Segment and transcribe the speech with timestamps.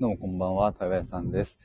[0.00, 1.58] どうもこんばんは、台湾屋さんです。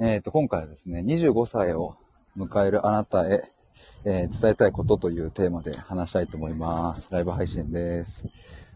[0.00, 1.94] えっ、ー、と、今回はですね、25歳を
[2.36, 3.44] 迎えるあなたへ、
[4.04, 7.06] えー、伝えたいことというテーマで話したいと思います。
[7.12, 8.24] ライブ配信です。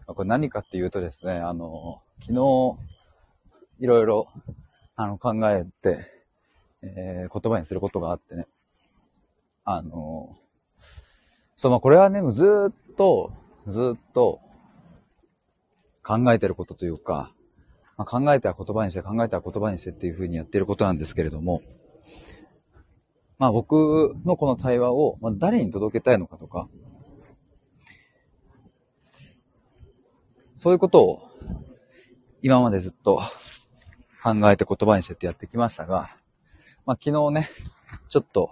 [0.07, 4.29] これ何かっていうとですね、あの、昨日、いろいろ、
[4.95, 6.09] あの、考えて、
[6.81, 8.45] えー、言葉にすることがあってね、
[9.65, 10.29] あの、
[11.57, 13.33] そう、ま、これはね、ずっと、
[13.67, 14.39] ずっと、
[16.03, 17.31] 考えてることというか、
[17.97, 21.61] まあ、考えては言葉にして、考えては言葉にしてっていう風にやってることなんですけれども、
[23.37, 26.67] まあ僕のこの対話を、まあ誰に届けたいのかとか、
[30.57, 31.29] そういうことを
[32.41, 33.21] 今までずっと
[34.23, 36.09] 考えて言葉にしてってやってきましたが、
[36.85, 37.49] まあ昨日ね、
[38.09, 38.49] ちょっと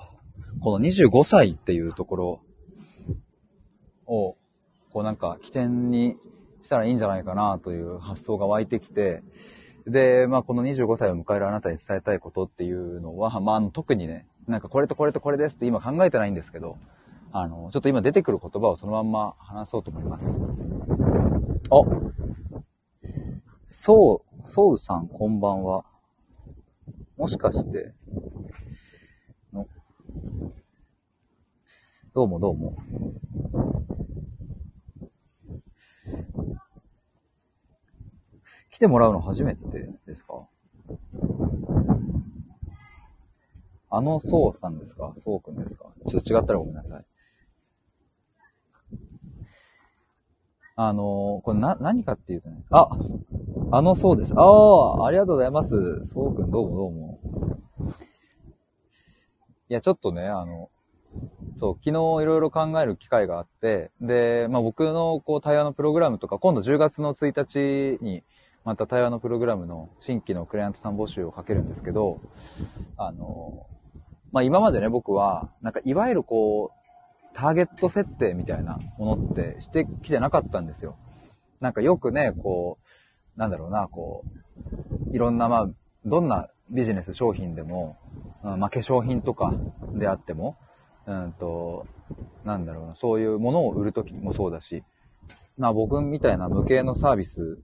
[0.61, 2.39] この25歳っていうところ
[4.05, 4.35] を、
[4.91, 6.15] こうなんか起点に
[6.63, 9.21] したらいいんじゃないかなという発想が湧いてきて、
[9.85, 16.77] で、まあ、この25歳を迎えるあなたに伝えたいことっていうのは、まあ、あ、特にね、なんかこれとこれとこれですって今考えてないんですけど、
[17.33, 20.37] あの、ちょっと今出てくる言葉をそのまんま話そうと思います。
[21.69, 21.81] あ
[23.65, 25.83] そう、そうさんこんばんは。
[27.17, 27.93] もしかして、
[32.13, 32.73] どうもどうも。
[38.73, 40.33] 来てもらうの初めてですか？
[43.91, 45.13] あのそうさんですか？
[45.23, 45.85] そうくんですか？
[46.09, 47.05] ちょっと違ったらごめんなさい。
[50.75, 52.87] あの、これな、何かっていうとね、あ、
[53.71, 54.33] あのそうです。
[54.35, 56.03] ああ、ありがとうございます。
[56.03, 57.19] そうくんどうもどうも。
[59.69, 60.71] いや、ちょっとね、あの、
[61.59, 68.23] そう、昨日いろいろ考える機会があって、で、まあ僕のこう対話のプログラムとか、今度10月の1日に、
[68.65, 72.19] また対話のプログラムの新規のクライアントさん募集をかけるんですけど、
[72.97, 73.51] あの、
[74.31, 80.95] まあ、今までね、僕は、なんかいわゆるこう、ターゲット設定みたいなものってしてきてなかったんですよ。
[81.59, 82.77] なんかよくね、こ
[83.35, 84.23] う、なんだろうな、こ
[85.11, 85.65] う、いろんな、まあ、
[86.05, 87.95] どんなビジネス商品でも、
[88.43, 89.53] うん、まあ、化粧品とか
[89.97, 90.55] であっても、
[91.07, 91.85] うんと、
[92.45, 94.83] なんだろうな、そういうものを売るときもそうだし、
[95.57, 97.59] まあ僕みたいな無形のサービス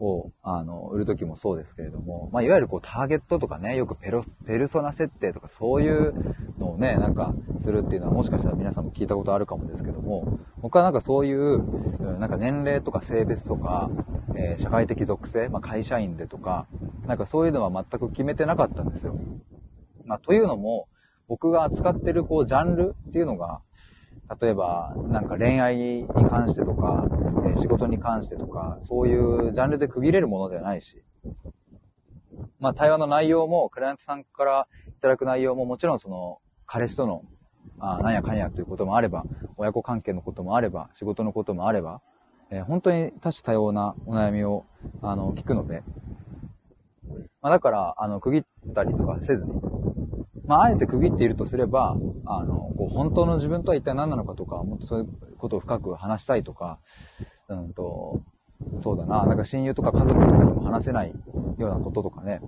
[0.00, 6.12] を、あの、売るときもそうですけれども、まあ、いわゆるこう、ターゲットとかね、よくペロ、ペルソナ設定とかそういう
[6.58, 10.24] のをね、なんか、するっていうのはもしかしたら皆さんも聞いたことあるかもですけども、
[10.62, 13.90] 僕はなんかそういう、なんか年齢とか性別とか、
[14.36, 16.66] えー、社会的属性、まあ、会社員でとか、
[17.06, 19.14] なんかそういうのは全く決めてなかったんですよ。
[20.06, 20.86] まあ、というのも、
[21.28, 23.60] 僕が扱ってるこう、ジャンルっていうのが、
[24.40, 27.04] 例えば、なんか恋愛に関してとか、
[27.52, 31.02] え仕事に関してとか、そういうジャンルで区切れるものではないし、
[32.60, 37.22] まあ対話の内容も、クライアントさんからいただく内容ももちろんその、彼氏との、
[37.80, 39.24] あなんやかんやということもあれば、
[39.56, 42.00] 親子関係のこともあれば、仕事のこともあれば、
[42.52, 44.64] えー、本当に多種多様なお悩みを、
[45.02, 45.82] あの、聞くので、
[47.42, 48.38] まあだから、あの、区切
[48.70, 49.60] ったりとかせずに、
[50.50, 51.94] まあ、あえて区切っているとすれば、
[52.26, 56.80] あの、こう、本当の自分とは一体何なのかとか、もっとそういうことを深く話したいとか、
[57.50, 58.18] うんと、
[58.82, 61.12] そうだな、なんか親友とか家族とかでも話せない
[61.56, 62.40] ようなこととかね、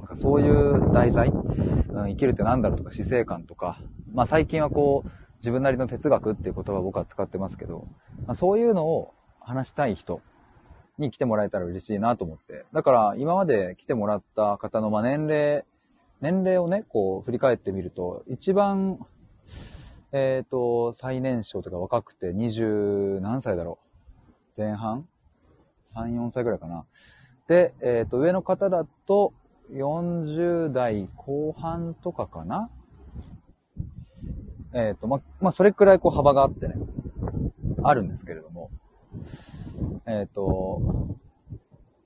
[0.00, 3.78] なんかそういう題材、うん、生きるって何だろうとか、死生観とか、
[4.14, 7.84] まあ最近はこう、自分なりの哲学っていう言葉を僕は使ってますけど、
[8.26, 10.20] まあ、そういうのを話したい人
[10.98, 12.64] に来てもらえたら嬉しいなと思って。
[12.72, 15.64] だから今まで来てもらった方のま年齢
[16.24, 18.98] 年齢をね、こう振り返ってみると、一番、
[20.10, 23.76] えっ、ー、と、最年少とか若くて20何歳だろ
[24.56, 24.58] う。
[24.58, 25.04] 前半
[25.94, 26.86] ?3、4歳ぐらいかな。
[27.46, 29.34] で、えっ、ー、と、上の方だと
[29.70, 32.70] 40代後半とかかな。
[34.72, 36.74] えっ、ー、と、ま、まあ、それくらいこう幅があってね、
[37.82, 38.70] あるんですけれども。
[40.06, 40.80] えっ、と、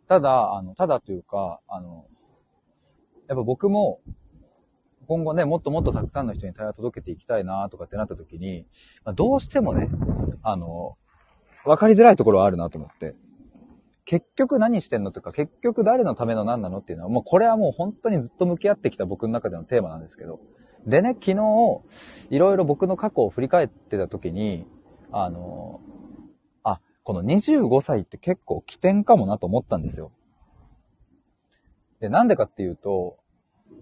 [0.08, 2.04] ただ、あの、ただというか、あの、
[3.28, 4.00] やっぱ僕も、
[5.06, 8.66] 今後ね、もっともっとたくさんの人に対話届けていきたいなとかってなった時に、
[9.04, 9.88] まあ、どうしてもね、
[10.42, 10.96] あの、
[11.64, 13.14] わかりづらいところはあるなと思って。
[14.06, 20.38] 結局何してんのとか、結局誰のための何なのっていうのは、もうこれはもう本当にずっと向き合ってきた僕の中でのテーマなんですけど。
[20.86, 21.34] でね、昨日、
[22.30, 24.64] いろいろ僕の過去を振り返ってた時に、
[25.12, 25.80] あの、
[26.64, 30.10] あ、この25歳って結構起点かもなと思ったんですよ。
[32.00, 33.16] で、なんでかっていうと、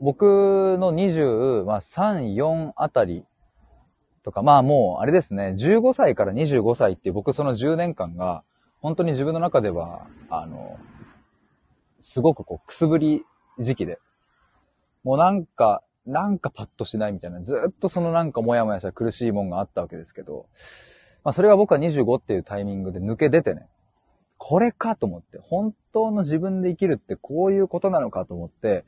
[0.01, 3.25] 僕の20、まあ、3、4あたり
[4.25, 8.43] とか、まあもう、あれですね、15歳から25歳っていう僕その10年間が、
[8.83, 10.79] 本当に自分の中では、あの、
[12.01, 13.23] すごくこう、くすぶり
[13.59, 13.99] 時期で。
[15.05, 20.47] もうなんか、なんかパッとしないみたいな、ずっとそのなんかモヤモヤした苦しいもんがあったわけですけど、
[21.25, 23.67] まあそれが僕は25っていうタイミングで抜け出てね、
[24.39, 28.85] これかと思って、本当の自分で生きるってこういうことなのかと思って、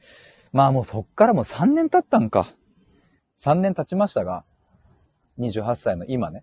[0.52, 2.48] まあもうそっからもう3年経ったんか。
[3.38, 4.44] 3年経ちましたが、
[5.38, 6.42] 28歳の今ね、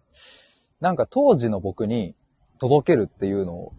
[0.80, 2.16] なんか当時の僕に
[2.60, 3.74] 届けるっていうのを、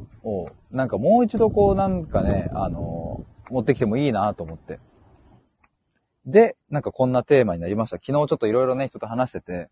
[0.70, 4.78] なんかもう一度こうなんかね、あの持ってきてもいいなと思って。
[6.26, 7.96] で、なんかこんなテーマになりました。
[7.98, 9.68] 昨日ちょっといろいろね、人と話してて、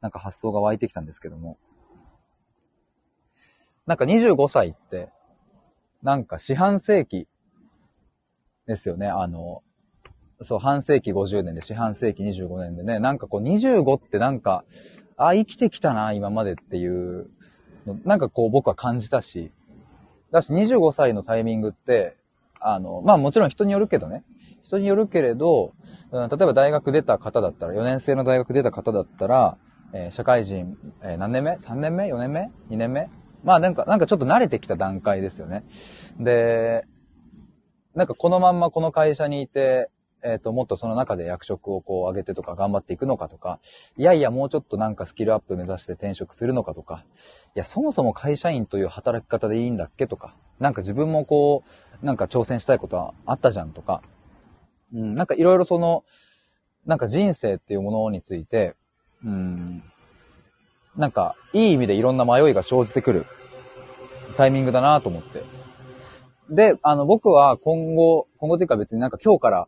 [0.00, 1.56] なんか発想が湧いてきたんですけども。
[3.86, 5.08] なんか25歳って、
[6.02, 7.26] なんか四半世紀
[8.66, 9.08] ですよね。
[9.08, 9.62] あの、
[10.42, 14.64] そう、半世紀50年で四半世紀25年でね、なんかこう25ってなんか、
[15.16, 17.28] あ、生きてきたな、今までっていう
[18.04, 19.50] なんかこう僕は感じたし、
[20.30, 22.16] だし25歳のタイミングって、
[22.60, 24.22] あの、まあもちろん人によるけどね、
[24.64, 25.72] 人によるけれど、
[26.10, 29.58] うん、例えば大学出た方だったら、4年生の大学出た方だったら、
[29.92, 33.08] えー、社会人、えー、何年目 ?3 年目 ?4 年目 ?2 年目？
[33.44, 35.62] まあなんか、なんかちょっと慣れてきた段階ですよね。
[36.18, 36.84] で、
[37.94, 39.90] なんかこのまんまこの会社にいて、
[40.24, 43.60] えっ、ー、と、もっとその中で役職をこう上げてとか頑張っていくのかとか、
[43.98, 47.04] いやいやもうちょっとなんかスキルアップ目指して転職するのかとか、
[47.54, 51.62] いや、そもそも会社員という働き方でいいんだっけとか、なんか自分もこ
[52.02, 54.00] う、なんか挑戦したいことはあったじゃんとか、
[54.94, 56.04] うん、なんかいろいろその、
[56.86, 58.74] なんか人生っていうものについて、
[59.24, 59.82] うん、
[60.96, 63.26] なんかいい意味でいろんな迷いが生じてくる
[64.36, 65.42] タイミングだなと思って。
[66.50, 69.66] で、あの、僕は今後、今後というか別になんか今日から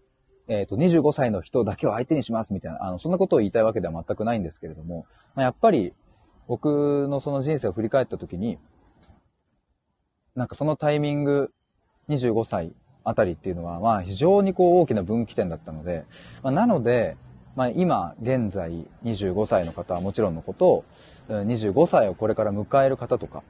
[0.48, 5.92] えっ、ー、と、25歳の人だけを相手にしますみたいな、あの、そんなことを言いたいわけでは全くないんですけれども、まあ、やっぱり、
[6.48, 8.58] 僕のその人生を振り返った時に、
[10.36, 11.50] なんかそのタイミング、
[12.08, 12.72] 25歳
[13.02, 16.04] あたりっていうのは、まあ非常にこう大きな分岐点だったので、
[16.44, 17.16] まあ、なので、
[17.56, 18.70] まあ今現在
[19.04, 20.84] 25歳の方はもちろんのこと、
[21.28, 23.42] 25歳をこれから迎える方とか、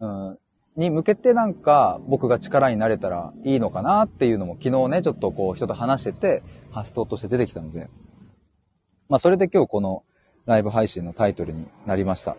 [0.00, 0.38] うん、
[0.76, 7.88] に向けてなんか僕が力になれたらいいのかなっていうのも昨日ね、ちょっとこう人と話してて発想として出てきたので、
[9.08, 10.04] まあそれで今日この
[10.46, 12.36] ライブ配信のタイトルになりました。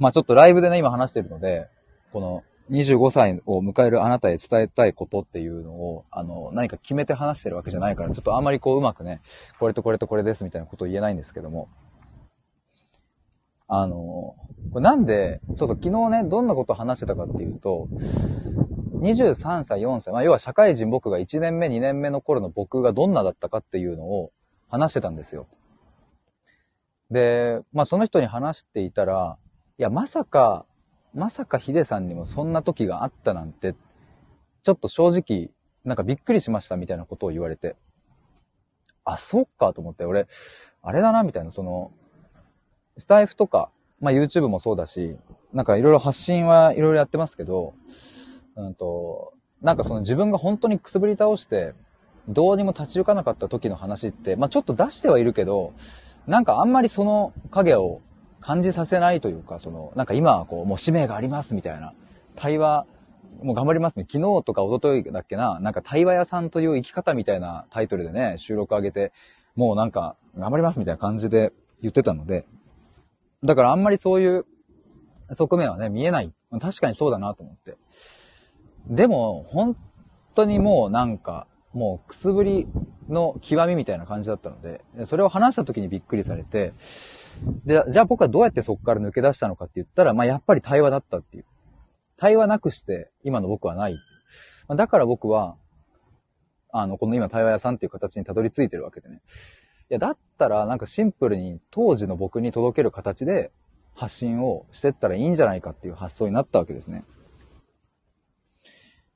[0.00, 1.68] まあちょっとライブでね、今話してるので、
[2.12, 9.20] この25歳を迎えるあなたへ伝えたいことっていうのを、あの、何か決めて話してるわけじゃないから、ちょっとあんまりこううまくね、
[9.58, 11.68] これとこれとこれですみたいなことを言えないんですけども、
[13.68, 14.34] あの、
[14.72, 17.88] これなんで、ちょっと昨日ね、どんなことを話してたかっていうと、
[19.00, 24.30] 23歳、4歳、まあ要は社会人僕が1年目、2年目の頃の僕がどんなだったかっていうのを
[24.70, 25.46] 話してたんですよ。
[27.10, 29.36] で、まあその人に話していたら、
[29.78, 30.66] いや、まさか、
[31.14, 33.74] まさかヒデさんにもそんな時があったなんて、
[34.62, 35.50] ちょっと正直、
[35.84, 37.76] なんかびっくりしましたみたいなことを言われて、
[39.04, 40.26] あ、そっかと思って、俺、
[40.82, 41.90] あれだな、みたいな、その、
[42.98, 43.70] スタイフとか、
[44.00, 45.16] まあ YouTube もそうだし、
[45.52, 47.72] なんかいろいろ発信はいろいろやってますけど、
[48.56, 49.32] うんと、
[49.62, 51.72] なんかその自分が本当にくすぶり倒して、
[52.28, 55.72] どうにも立ち行かなかった時の話って、まあちょっと出してはいるけど、
[56.26, 58.00] なんかあんまりその影を
[58.40, 61.92] 感じさせないというか、その、なんか今はこう、もう使命がありますみたいな、
[62.36, 62.86] 対話、
[63.42, 64.06] もう頑張りますね。
[64.10, 69.12] 昨日とか一昨日だっけな、なんか対話屋さんという生き方みたいなタイトルでね、収録上げて、
[69.56, 71.52] もうなんか頑張りますみたいな感じで
[71.82, 72.44] 言ってたので、
[73.44, 74.44] だからあんまりそういう
[75.32, 76.32] 側面はね、見えない。
[76.60, 77.76] 確かにそうだなと思って。
[78.90, 79.76] でも、本
[80.34, 82.66] 当にもうなんか、もうくすぶり
[83.08, 86.72] の極みみたいな感じだったので、それを話した時にびっくりされて、
[87.64, 91.44] で、じゃあ僕はどうやってそこから抜け出したのかって言ったら、まあやっぱり対話だったっていう。
[92.16, 93.98] 対話なくして今の僕はない。
[94.68, 95.56] だから僕は、
[96.70, 99.22] あの、この今対話屋さんっていう形にたどり着いてるわけでね。
[99.90, 103.50] いや、だったらなんかシンプルに当時の僕に届ける形で
[103.94, 107.04] 発信をしてったらいいんじゃないかっていう発想になったわけですね。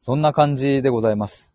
[0.00, 1.52] そんな感じでございます。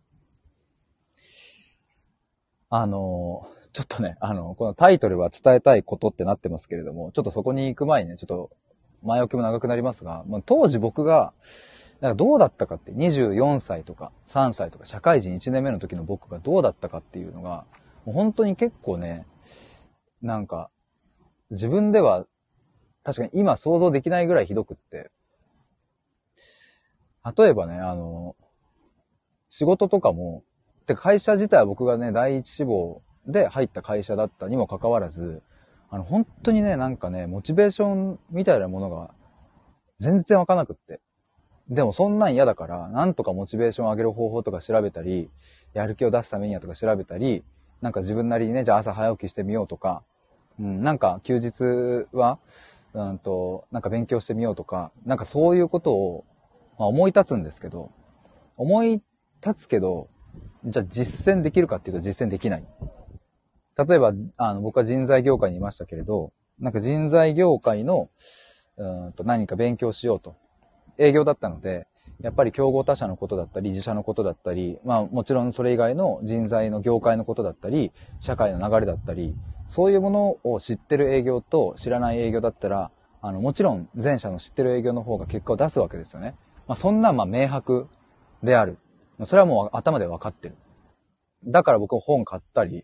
[2.69, 8.50] あの、ちょっとね、あの、このタイトルは伝えたいことってなってますけれども、ちょっとそこに行く前にね、ちょっと
[9.03, 11.31] 前置きも長くなりますが、まあ、当時僕が、
[12.01, 17.65] なんかどうだったかって、24歳とか3歳とか社会人1年目の時の僕がどうだったかっていうのが、
[18.07, 19.27] もう本当に結構ね、
[20.24, 20.72] なんか、
[21.51, 22.25] 自分では
[23.03, 25.12] 確かに今想像できないぐらいひどくって、
[27.38, 28.36] 例えばね、あの、
[29.50, 30.41] 仕事とかも、
[30.88, 35.41] で、会社自体は僕がね、第一志望で入った会社だったにもかかわらず、
[35.89, 39.12] あの、本当にね、なんかね、モチベーションみたいなものが
[40.00, 41.00] 全然わかなくって。
[41.69, 45.29] でもそんなん嫌だから、なんとかモチベーションを上げる方法とか調べたり、
[45.74, 47.43] やる気を出すためにはとか調べたり、
[47.81, 50.01] なんか自分なりにね、じゃあ朝早起きしてみようとか、
[50.60, 52.39] うん、なんか休日は、
[52.93, 56.24] うんと、なんか勉強してみようとか、なんかそういうことを、
[56.79, 57.91] まあ、思い立つんですけど、
[58.55, 59.01] 思い
[59.46, 60.07] 立つけど、
[60.65, 62.63] じゃあ実践できるかっていうと実践できない。
[63.77, 68.07] 例えば、あの、僕は人材業界にいましたけれど、なんか人材業界の、
[68.77, 70.36] うんと何か勉強しようと。
[70.98, 71.88] 営業だったので、
[72.22, 79.36] やっぱり競合他社のことだったり、自社のことだったり、まあもちろんそれ以外の人材の業界のことだったり、社会の流れだったり、
[79.67, 82.89] そういうものを知ってる営業と知らない営業だったら、
[83.22, 86.34] あの、もちろん前者の知ってる営業の方が結果を出すわけですよね。
[86.67, 87.88] まあそんなまあ明白
[88.41, 88.77] である。
[89.25, 90.55] それはもう頭で分かってる。
[91.46, 92.84] だから僕本買ったり、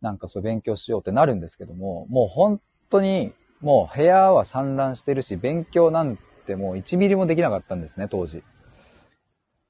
[0.00, 8.42] なんかそう勉強しようってなるんですけども、もう本当に、もう部屋は散乱してるし、勉強なんてもう1ミリもできなかったんですね、当時。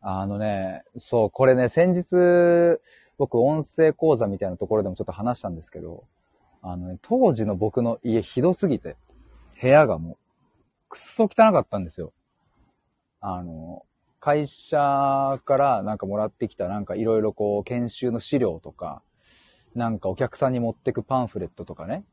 [0.01, 2.79] あのね、そう、これね、先日、
[3.17, 6.03] 僕音声講座みたいなところでもちょっと話したんですけど、
[6.63, 8.97] あのね、当時の僕の家ひどすぎて、
[9.61, 10.17] 部屋がもう、
[10.89, 12.13] くっそ汚かったんですよ。
[13.21, 13.83] あの、
[14.21, 19.03] 会社からなんかもらってきたなんかいろいろこう研修の資料とか、
[19.75, 22.05] なんかお客さんに持ってくパンフレットとかね。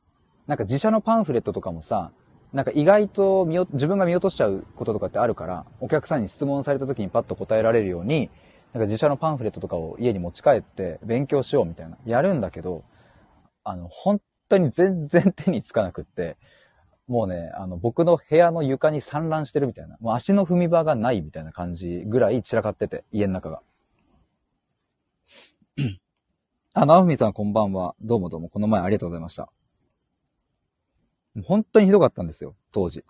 [0.48, 2.12] なんか自社のパンフレットとかもさ、
[2.54, 8.30] なんか意外と見自分が見落としちゃうこととかってあるから、お客さんに質問された時にパッと答えられるように、
[8.74, 11.98] なんか自社のパンフレットとかを家に持ち帰って勉強しようみたいな。
[12.06, 12.84] やるんだけど、
[13.64, 16.38] あの、本当に全然手につかなくって、
[17.08, 23.62] もうね、あの、僕の部屋の床に散乱してるみたいな、もう足の踏み場がないみたいな感じぐらい散らかってて、家の中が。
[26.78, 27.96] あ、なおふみさんこんばんは。
[28.02, 29.48] どうもどうも、この前ありがとうございました。
[31.46, 33.06] 本当にひどかったんですよ、当時。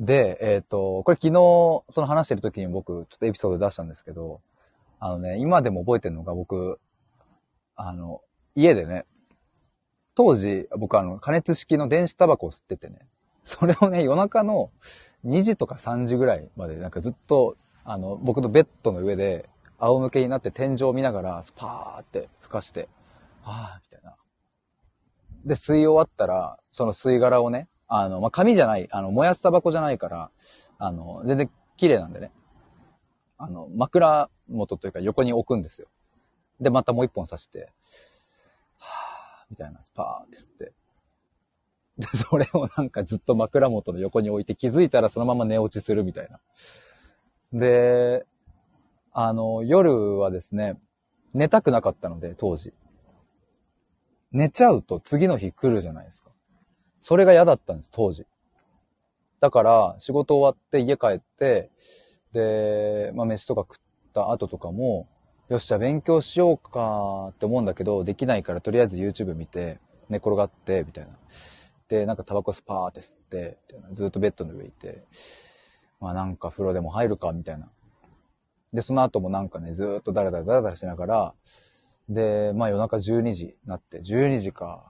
[0.00, 4.40] で、えっ、ー、と、これ昨日、その話してる時に僕、ちょっとエピソード出したんですけど、
[4.98, 6.80] あのね、今でも覚えてるのが僕、
[7.76, 8.20] あの、
[8.56, 9.04] 家でね、
[10.16, 12.98] 当時、僕あの、加熱式の電子タバコを吸っててね、
[13.44, 14.70] それをね、夜中の
[15.24, 22.88] 2時とか3時ぐらいまで、なんかずっと、あの、僕のベッドの上で、仰向けになって天井を見ながら、スパーって吹かして、
[23.44, 24.16] ああ、みたいな。
[25.44, 30.30] で、吸い終わったら、その吸い殻をね、あの、まあ、紙じゃない、あの、燃やすタバコじゃないから、
[30.78, 32.32] あの、全然綺麗なんでね。
[33.38, 35.88] あの、枕元というか横に置くんですよ。
[36.60, 37.70] で、またもう一本刺して、
[39.50, 40.72] みたいな、スパーって吸って。
[41.98, 46.40] で、それをなんかずっと枕元の横に置いて気づいたらそのまま寝落ちするみたいな。
[47.58, 48.26] で、
[49.18, 50.76] あの、夜はですね、
[51.32, 52.74] 寝たくなかったので、当時。
[54.30, 56.32] 寝ちゃうと次の日来るじゃないですか。
[57.00, 58.26] それが嫌だったんです、当時。
[59.40, 61.70] だから、仕事終わって家帰って、
[62.34, 65.06] で、まあ、飯とか食った後とかも、
[65.48, 69.78] よっし、ゃ勉強しようかって思うんだけど、できないからとりあえず YouTube 見て、
[70.10, 71.10] 寝転がって、みたいな。
[71.88, 73.56] で、なんかタバコスパーって吸って、
[73.92, 74.98] ずっとベッドの上いて、
[76.02, 77.66] まあなんか風呂でも入るか、みたいな。
[78.72, 81.34] で、その後もなんかね、ずっとダラダラダラダラしながら、
[82.08, 84.84] で、まあ夜中12時になって、12時か、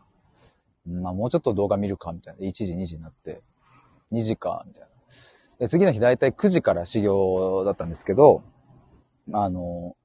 [0.87, 2.47] まあもうちょっと動画見るか、みたいな。
[2.47, 3.41] 1時、2時になって、
[4.13, 4.89] 2時か、みたいな。
[5.59, 8.43] で、次の日だいたい9時から修行だったんですけど、
[9.33, 9.97] あの、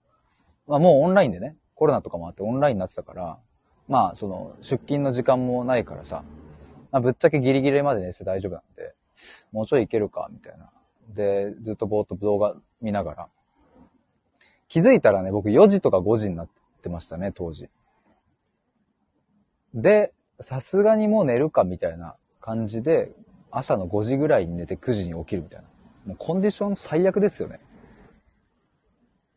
[0.68, 3.38] まあもうオンラインでね、コロナとかもあってオンラインになってたから、
[3.88, 6.24] まあその出勤の時間もないからさ、
[6.92, 8.94] まあぶっちゃけギリギリまで寝て大丈夫なんで、
[9.52, 10.70] もうちょいいけるか、みたいな。
[11.14, 13.30] で、ずっとぼーっと動画見ながら。
[14.72, 16.50] 気づいたらね、僕4時とか5時になっ
[16.82, 17.68] てましたね、当時。
[19.74, 23.10] で、さすがにもう寝るかみたいな感じで、
[23.52, 25.68] 朝の5時ぐらいに寝て9時に起きるみたいな。
[26.06, 27.60] もうコンディション最悪ですよね。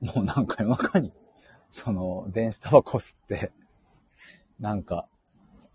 [0.01, 1.11] もうなんか夜中に、
[1.73, 3.51] その、電子タバコ吸って、
[4.61, 5.05] なんか、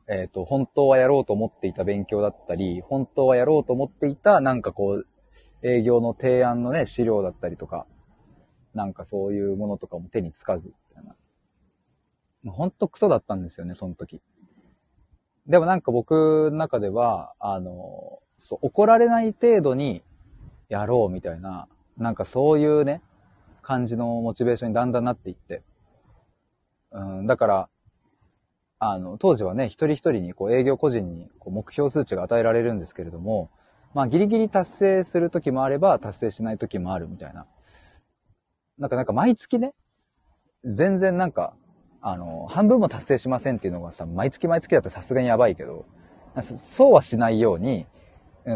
[0.08, 5.06] えっ、ー、と、本当はやろうと思っていた勉強だったり、本当はやろうと思っていた、なんかこう、
[5.64, 7.86] 営業の提案のね、資料だったりとか、
[8.74, 11.16] なんかそういうものとかも手につかず、みたいな。
[12.44, 14.22] もうほんとクソだったんですよね、その時。
[15.48, 20.02] でもなんか僕の中では、あの、そう、怒られない程度に
[20.70, 23.02] やろうみたいな、なんかそういうね、
[23.62, 25.62] 感じのモチベーションにだんだんなっていって。
[26.92, 27.70] うん、だから、
[28.80, 33.50] あの、当時はね、一人一人にこう営業個人にこう目標数値が与えられるんですけれども、
[33.94, 37.46] まあギリギリ達成する時もあれば達成しない時もあるみたいな。
[38.80, 39.74] なんかなんか毎月ね、
[40.64, 41.54] 全然なんか、
[42.02, 45.86] あの、半分も達成しませんっていうのがさ、毎月毎月だったらさすがにやばいけど、
[46.42, 47.86] そうはしないように、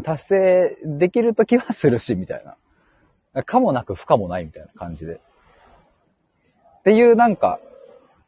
[0.03, 2.45] 達成できる時はするし、みたい
[3.33, 3.43] な。
[3.43, 5.15] かもなく不可もないみたいな感じで。
[6.79, 7.59] っていうなんか、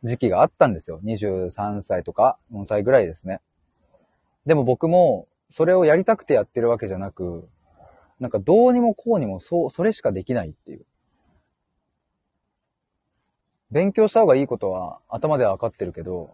[0.03, 0.99] 時期があったんですよ。
[1.03, 3.39] 23歳とか4歳ぐらいですね。
[4.45, 7.47] でも僕も、それをやりたくてやってるわけじゃなく、
[8.19, 10.85] なんかどうにもこうにもそう、それしかできないっていう。
[13.75, 16.31] 勉強した方がいいことは頭では分かってるけど、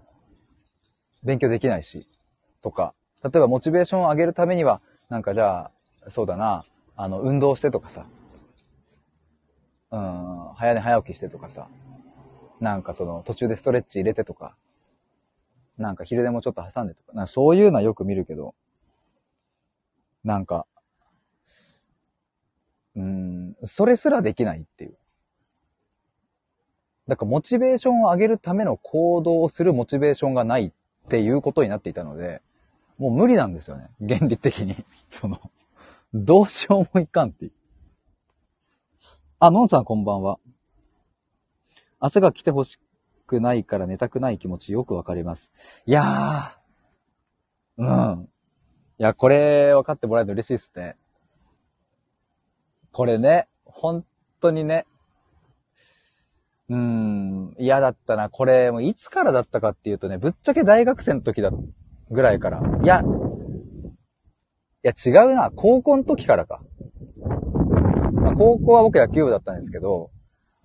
[1.23, 2.07] 勉強できないし、
[2.61, 2.93] とか、
[3.23, 4.79] 例えばモチベーションを上げるためには、
[5.09, 5.71] なんかじゃ
[6.05, 8.05] あ、そうだな、あの、運動してとかさ、
[9.89, 11.67] うん、早寝早起きしてとかさ、
[12.59, 14.55] なんかその途中でストレッチ入れてとか、
[15.79, 18.53] なんか昼でもちょっと挟んでとか、なんかそういうのはよく見るけど、
[20.23, 20.67] なんか、
[22.95, 25.00] うん、それすらできないっていう。
[27.11, 30.71] だからモチベーションを上げるための行動をするモチベーションがないっ
[31.09, 32.39] ていうことになっていたので、
[32.97, 33.89] もう無理なんですよね。
[33.99, 34.77] 原理的に。
[35.11, 35.37] その、
[36.13, 37.51] どうしようもいかんっていう。
[39.39, 40.39] あ、のんさんこんばんは。
[41.99, 42.79] 朝が来てほし
[43.27, 45.51] くないから寝たくない気持ちよくわかります。
[45.85, 48.23] いやー、うん。
[48.23, 48.27] い
[48.99, 50.95] や、これ分かってもらえるの嬉しいですね。
[52.93, 54.05] これね、本
[54.39, 54.85] 当にね、
[56.71, 58.29] うん、嫌だったな。
[58.29, 61.51] これ、もういつからだったかっていうとね、ぶっちゃけ大学生の時だ、
[62.09, 62.61] ぐらいから。
[62.81, 65.51] いや、いや違うな。
[65.53, 66.61] 高校の時からか。
[68.13, 70.11] まあ、高校は僕野球部だったんですけど、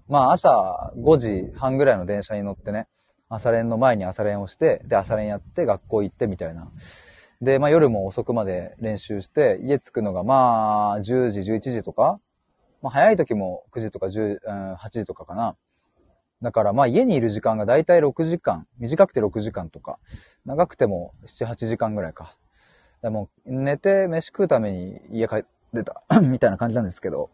[0.09, 2.87] まあ朝5時半ぐらいの電車に乗ってね、
[3.29, 6.69] 朝練の前に朝練をして、で朝練やって学校行ってみたいな。
[7.41, 12.21] で、まあ夜も遅くまで練習して、家着くのがまあ10時、11時とか、
[12.81, 15.57] まあ早い時も9時とか10、うん、8時とかかな。
[16.43, 19.99] だからまあ家にいる時間がだいたい6時間、短くて6時間とか、
[20.45, 22.35] 長くても7、8時間ぐらいか。
[23.03, 25.43] でも寝て飯食うために家帰っ
[25.75, 27.31] てた みたいな感じなんですけど、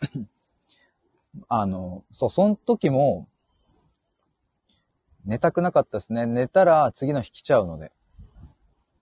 [1.48, 3.26] あの、そう、その時も、
[5.24, 6.26] 寝たくなかったですね。
[6.26, 7.92] 寝たら次の日来ちゃうので。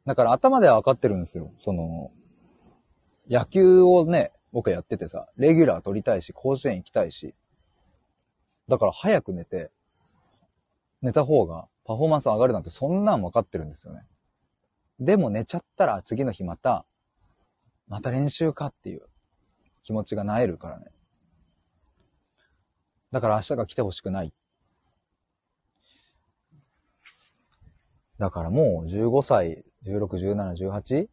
[0.07, 1.51] だから頭では分かってるんですよ。
[1.61, 2.11] その、
[3.29, 7.35] 野球をね、僕やっててさ、レギュラー取りたいし、甲子園行きたいし。
[8.71, 9.73] だから早く寝て、
[11.03, 14.03] 寝た方がパフォーマンス上がるなんてそんなん分かってるんですよね。
[15.01, 16.87] でも寝ちゃったら次の日また、
[17.89, 19.03] また練習かっていう
[19.83, 20.87] 気持ちがなえるからね。
[23.11, 24.33] だから明日が来てほしくない。
[28.19, 31.09] だからもう15歳、16、17、18?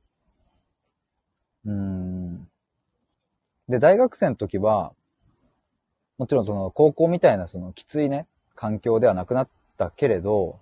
[1.66, 2.48] うーん。
[3.68, 4.94] で、大学生の時は、
[6.18, 10.60] もちろんその高校みたいなそのきついね、環境ではなくなったけれど、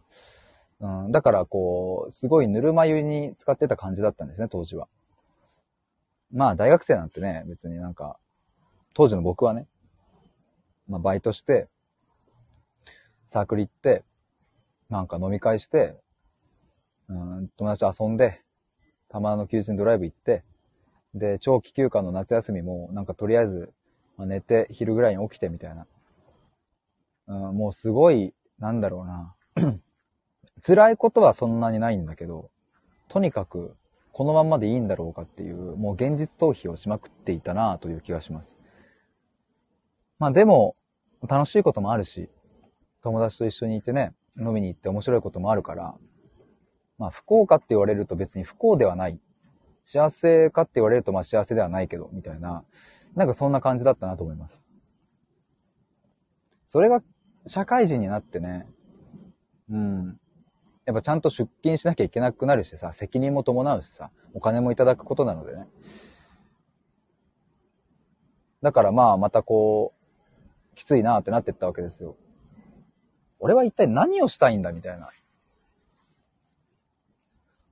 [0.82, 4.88] うん、だからこう、すごいぬるま湯に使ってた感じだったんですね、当時は。
[6.32, 8.18] まあ大学生なんてね、別になんか、
[8.94, 9.68] 当時の僕はね、
[10.88, 11.68] まあバイトして、
[13.28, 14.04] サークル行って、
[14.90, 15.96] なんか飲み会して、
[17.08, 18.42] うん、友達遊んで、
[19.08, 20.44] たまの休日にドライブ行って、
[21.14, 23.74] で、長期休暇の夏休みも、なんかとりあえず、
[24.18, 25.86] まあ、寝て、昼ぐらいに起きてみたいな。
[27.28, 29.36] うん、もうすごい、なんだろうな。
[30.66, 32.50] 辛いことはそんなにないんだけど、
[33.10, 33.76] とにかく、
[34.14, 38.56] このまんまでいいんだろうかっていう、もう現実逃避をしまくっていたなという気がします。
[40.20, 40.76] まあでも、
[41.28, 42.30] 楽しいこともあるし、
[43.02, 45.96] 友達と一緒にいてね、飲みに行って面白いこともあるから、
[46.98, 49.20] まあ不幸かって言われると別に不幸ではない。
[49.84, 52.64] 幸せかって言われるとまあ幸せではないけど、みたいな、
[53.16, 54.62] なんかそんな感じだったなと思います。
[56.68, 57.02] それが
[57.48, 58.68] 社会人になってね、
[59.70, 60.20] うん。
[60.86, 65.68] やっぱちゃんと出勤しなきゃいけなくなるしさ、責任も伴うしさ、お金もいただくことなのでね。
[68.62, 72.18] だからまあまたこう、きついなーってなってったわけですよ。
[73.40, 75.10] 俺は一体何をしたいんだみたいな。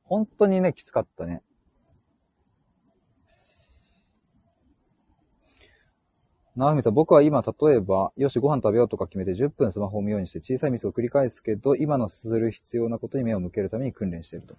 [0.03, 1.41] 本当にね、きつかったね。
[6.55, 14.55] なみさん、僕は今、例えば、よし、ご飯食べようとか決めて10分スマホを見ようにして小さいミスを繰り返すけど、今のする必要なことに目を向けるために訓練していると。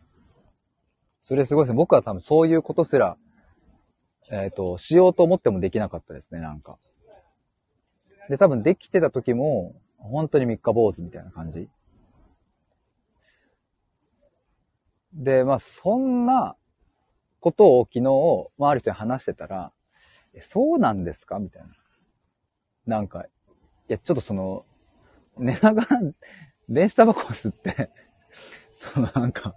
[1.21, 1.77] それすごいですね。
[1.77, 3.17] 僕は多分そういうことすら、
[4.29, 6.79] えっ、ー、と、しようと思ってもできなかったですね、なんか。
[8.29, 11.69] で、多分できてた時も、本当に三日坊主みたいな感じ。
[15.13, 16.57] で、まあ、そんな
[17.39, 19.71] ことを昨日、まあ、ある人に話してたら、
[20.35, 21.39] えそうなんですか？
[21.39, 21.69] みたいな。
[22.87, 23.25] なんか、
[23.89, 24.65] いや、ちょっとその、
[25.39, 26.01] 寝ながら、
[26.69, 27.91] 電子タバコを吸って
[28.95, 29.55] そのなんか、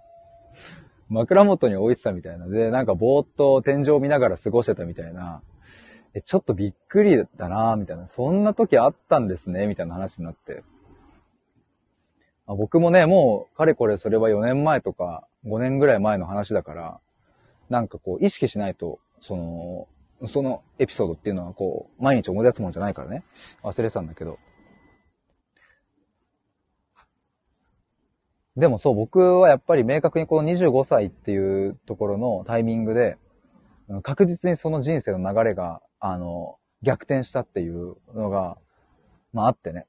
[1.08, 2.46] 枕元に置いてたみたいな。
[2.48, 5.40] で、なんかぼーっと天井を見ながら過ごしてたみたいな。
[6.14, 8.06] え、ちょっとびっくりだなみたいな。
[8.06, 10.62] そんな時あったんですねみたいな話になって。
[12.46, 17.00] あ僕もね、もう、かれこれそれは4年前とか5年ぐらい前の話だから、
[17.70, 19.86] なんかこう、意識しないと、その、
[20.26, 23.22] そのエピソードっていうのはこう、毎日思い出すもんじゃないからね。
[23.62, 24.38] 忘れてたんだけど。
[28.56, 33.16] でもそう、僕はやっぱり明確にこの25歳っていうところのタイミングで、
[34.02, 38.56] 確実にその人生の流れが、あの、逆転したっていうのが、
[39.32, 39.86] まああってね。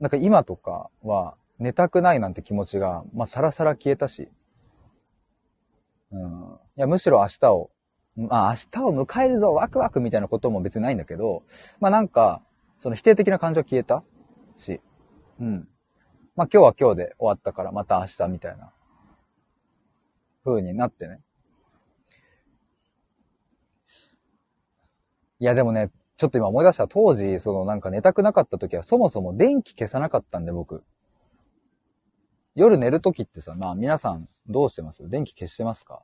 [0.00, 4.28] なんか今とかは寝たくないなんて気持ちが、まあさらさら消えたし、
[6.10, 6.58] うん。
[6.76, 7.70] いや、むしろ明日を、
[8.16, 11.42] まあ明日を迎えるぞ、ワクワクみたいなことも別にないんだけど、
[11.80, 12.40] まあなんか、
[12.78, 14.02] その否定的な感情消えた？
[14.56, 14.80] し、
[15.40, 15.68] うん。
[16.36, 18.72] まあ今日は今日で終わったからまた明日みたいな
[20.44, 21.20] 風になってね。
[25.40, 30.84] いやでもね、ちょっと今思い出した当時、そのなんか寝たくなかった時はそもそも電気消さなかったんで僕。
[32.54, 35.10] 夜寝る時ってさ、まあ皆さんどうしてます？
[35.10, 36.02] 電気消してますか？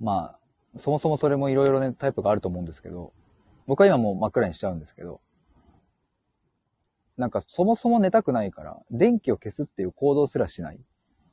[0.00, 0.38] まあ、
[0.76, 3.10] そもそもそれもいろいろね、タイプがあると思うんですけど、
[3.66, 5.20] 僕は今もう真っ暗にしちゃうんですけど、
[7.16, 10.78] なんかそもそも寝たくないから、電気を消すっていう行動すらしない。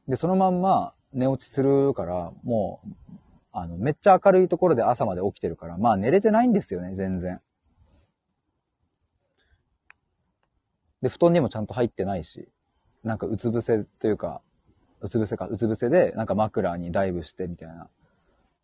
[0.07, 2.89] で、そのまんま寝落ちするから、もう、
[3.53, 7.39] あの、めっちゃ明るいところで朝まで起きてるから、まあ寝れてないんですよね、全然。
[11.01, 12.47] で、布団にもちゃんと入ってないし、
[13.03, 14.41] なんかうつ伏せというか、
[15.01, 17.87] うつ伏せか、うつ伏せで、なんか枕にダイブしてみたいな。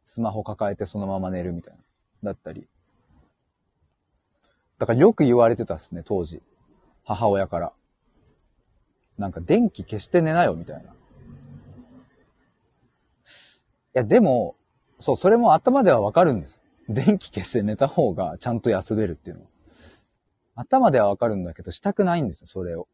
[0.05, 1.79] スマホ抱えてそのまま寝るみたいな。
[2.23, 2.67] だったり。
[4.77, 6.41] だからよく言われてたっすね、当時。
[7.03, 7.73] 母親から。
[9.17, 10.91] なんか電気消して寝なよ、みたいな。
[10.91, 10.93] い
[13.93, 14.55] や、でも、
[14.99, 16.59] そう、それも頭ではわかるんです。
[16.89, 19.47] 電気消して寝た方がちゃんと休めるっていうのは。
[20.55, 22.87] 頭ではわかるんだけど、したくないんですよ、それを。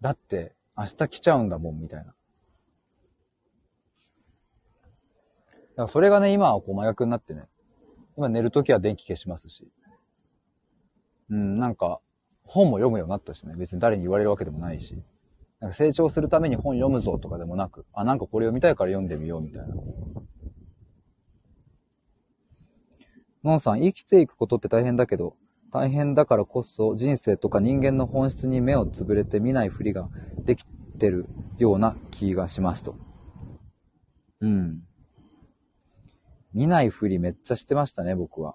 [0.00, 2.14] だって、明日来ちゃうんだもん、みたいな。
[5.76, 7.44] からそれがね、今はこう麻薬になってね。
[8.16, 9.70] 今寝るときは電気消しますし。
[11.30, 12.00] うん、なんか、
[12.44, 13.54] 本も読むようになったしね。
[13.56, 15.04] 別に誰に言われるわけでもないし。
[15.60, 19.74] なんか成長するために本読むぞとかでもなく、あ、なんかこれ読みたいから読んでみようみたいな。
[23.44, 25.34] のんさん、生きていくことって大変だけど、
[25.72, 30.08] 大変だからこそ人生とか人間の本質に目をつぶれて見ないふりが
[30.44, 30.64] でき
[30.98, 31.26] てる
[31.58, 32.96] ような気がしますと。
[34.40, 34.82] うん。
[36.52, 38.54] 見ないふりめっちゃしてましたね、僕は。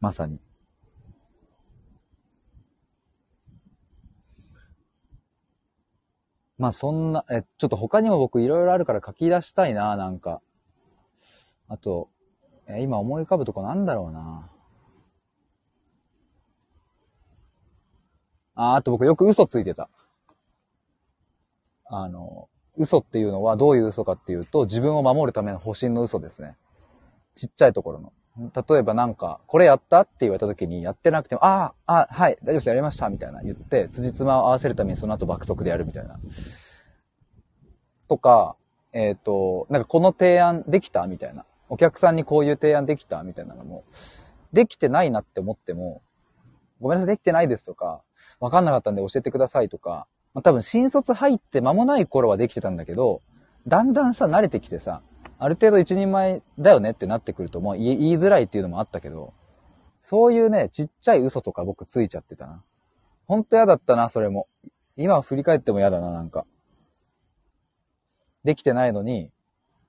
[0.00, 0.40] まさに。
[6.58, 10.40] まあそんな、え、ちょっと他にも僕いろいろあるから書き出したいな、なんか。
[11.68, 12.08] あと、
[12.66, 14.50] え、今思い浮かぶとこなんだろうな。
[18.56, 19.88] あ、あと僕よく嘘ついてた。
[21.86, 26.56] あの、嘘っていうのはどういう嘘かっていうと、自分を守るための保身の嘘ですね。
[27.34, 28.12] ちっちゃいところの。
[28.38, 36.16] 例えばなんか、これやったって言われた時に、やってなくても、ああ、あはい、大丈夫です、やりました、みたいな言って、辻褄を合わせるためにその後爆速でやるみたいな。
[38.08, 38.54] とか、
[38.92, 41.44] えっ、ー、と、なんかこの提案できたみたいな。
[41.68, 43.84] お客さんにこういう提案できたみたいなのも、
[44.52, 46.00] できてないなって思っても、
[46.80, 48.02] ごめんなさい、できてないですとか、
[48.40, 50.06] わかんなかったんで教えてくださいとか、
[50.38, 53.22] まあ、多分新卒入って間もない頃はできてたんだけど、
[53.66, 55.02] だんだんさ、慣れてきてさ、
[55.40, 59.32] ある程度一人前だよねってなってくるともう言いづらいっていうのもあったけど、
[60.00, 62.62] そういうね、ちっちゃい嘘とか僕ついちゃってたな。
[63.26, 64.46] ほんと嫌だったな、それも。
[64.96, 66.44] 今振り返っても嫌だな、なんか。
[68.44, 69.32] できてないのに、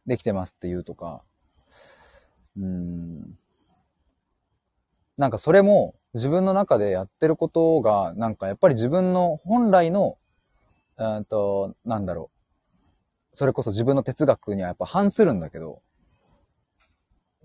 [0.07, 1.21] できてますって言うとか。
[2.57, 3.37] うーん。
[5.15, 10.15] なんかそれも自分の中でやってることが、なんかやっぱり自分の本来の、
[10.99, 12.29] うんと、なんだろ
[13.33, 13.37] う。
[13.37, 15.81] それこそ自分の哲学にはやっぱ反するんだけど、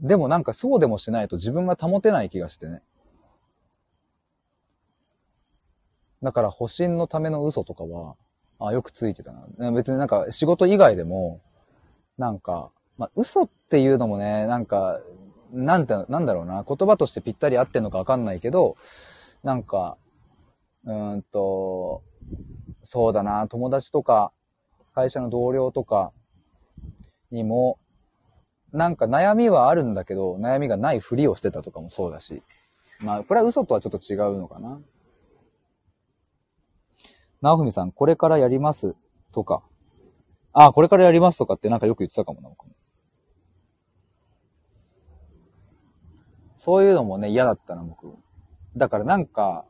[0.00, 2.82] でもなんかそうでもしないと自分が保てない気がしてね。
[6.20, 8.16] だから保身のための嘘とかは、
[8.58, 9.70] あ、よくついてたな。
[9.72, 11.40] 別になんか仕事以外でも、
[12.18, 14.98] なんか、まあ、嘘っていうのもね、なんか、
[15.52, 18.76] なんて、なんだろうな、言葉としてぴったり合ってんのかわかんないけど、
[19.42, 19.98] なんか、
[20.86, 22.02] うーんと、
[22.84, 24.32] そうだな、友達とか、
[24.94, 26.12] 会社の同僚とか
[27.30, 27.78] にも、
[28.72, 32.42] なんか悩みはあるんだけど、悩みがないふりをしてたとかもそうだし。
[33.00, 34.78] まあ、これは嘘とはちょっと違うのかな。
[37.42, 38.94] なおふみさん、これからやります
[39.34, 39.62] とか。
[40.52, 42.72] あ、これからやりますとかってなんかよく言ってたかもな、僕も。
[46.58, 48.16] そういうのもね、嫌だったな、僕。
[48.76, 49.64] だからなんか、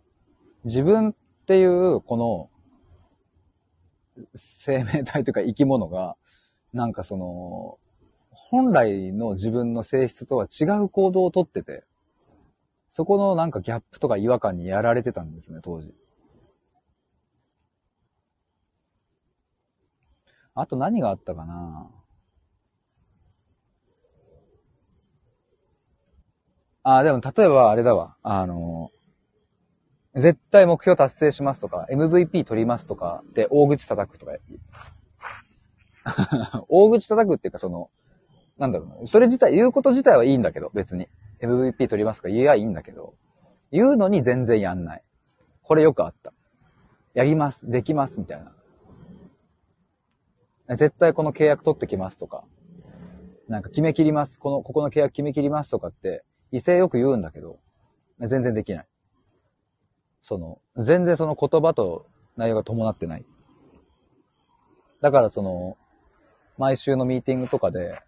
[0.65, 1.15] 自分っ
[1.47, 2.49] ていう、この、
[4.35, 6.17] 生命体というか生き物が、
[6.73, 7.79] なんかその、
[8.31, 11.85] 本来の自分の性質とは違う行動をとってて、
[12.91, 15.93] そこのなんかギャップとか違和感にやられてたんですね、当時。
[20.55, 21.91] あと何があったかな
[26.85, 28.15] あ、でも例えばあれだわ。
[28.23, 28.91] あの、
[30.15, 34.33] 絶対目標達成しますとか、MVP 取りますとかで大口叩くとか。
[36.69, 37.91] 大口叩くっていうかその、
[38.59, 39.07] なんだろうな。
[39.09, 41.09] それ自体、言うこと自体はいいんだけど、別に。
[41.41, 43.15] MVP 取りますとか言えばいいんだけど、
[43.73, 45.03] 言うのに全然やんない。
[45.63, 46.33] これよくあった。
[47.15, 48.45] やります、できます、みたい
[50.69, 50.77] な。
[50.77, 52.45] 絶対この契約取ってきますとか、
[53.49, 56.23] なんか決め切ります、この、ここの契約決め切りますとかって、
[56.53, 57.57] 威勢よく言うんだけど、
[58.21, 58.87] 全然できない。
[60.25, 62.07] その、全然その言葉と
[62.39, 63.25] 内容が伴ってない。
[65.03, 65.77] だからその、
[66.57, 68.01] 毎週のミーティングとかで、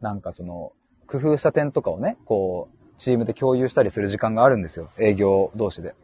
[0.00, 0.72] なんかその、
[1.06, 4.90] 工夫した点とかをね、こう、チームで共有したりする時間があるんですよ。
[4.98, 5.94] 営業同士で。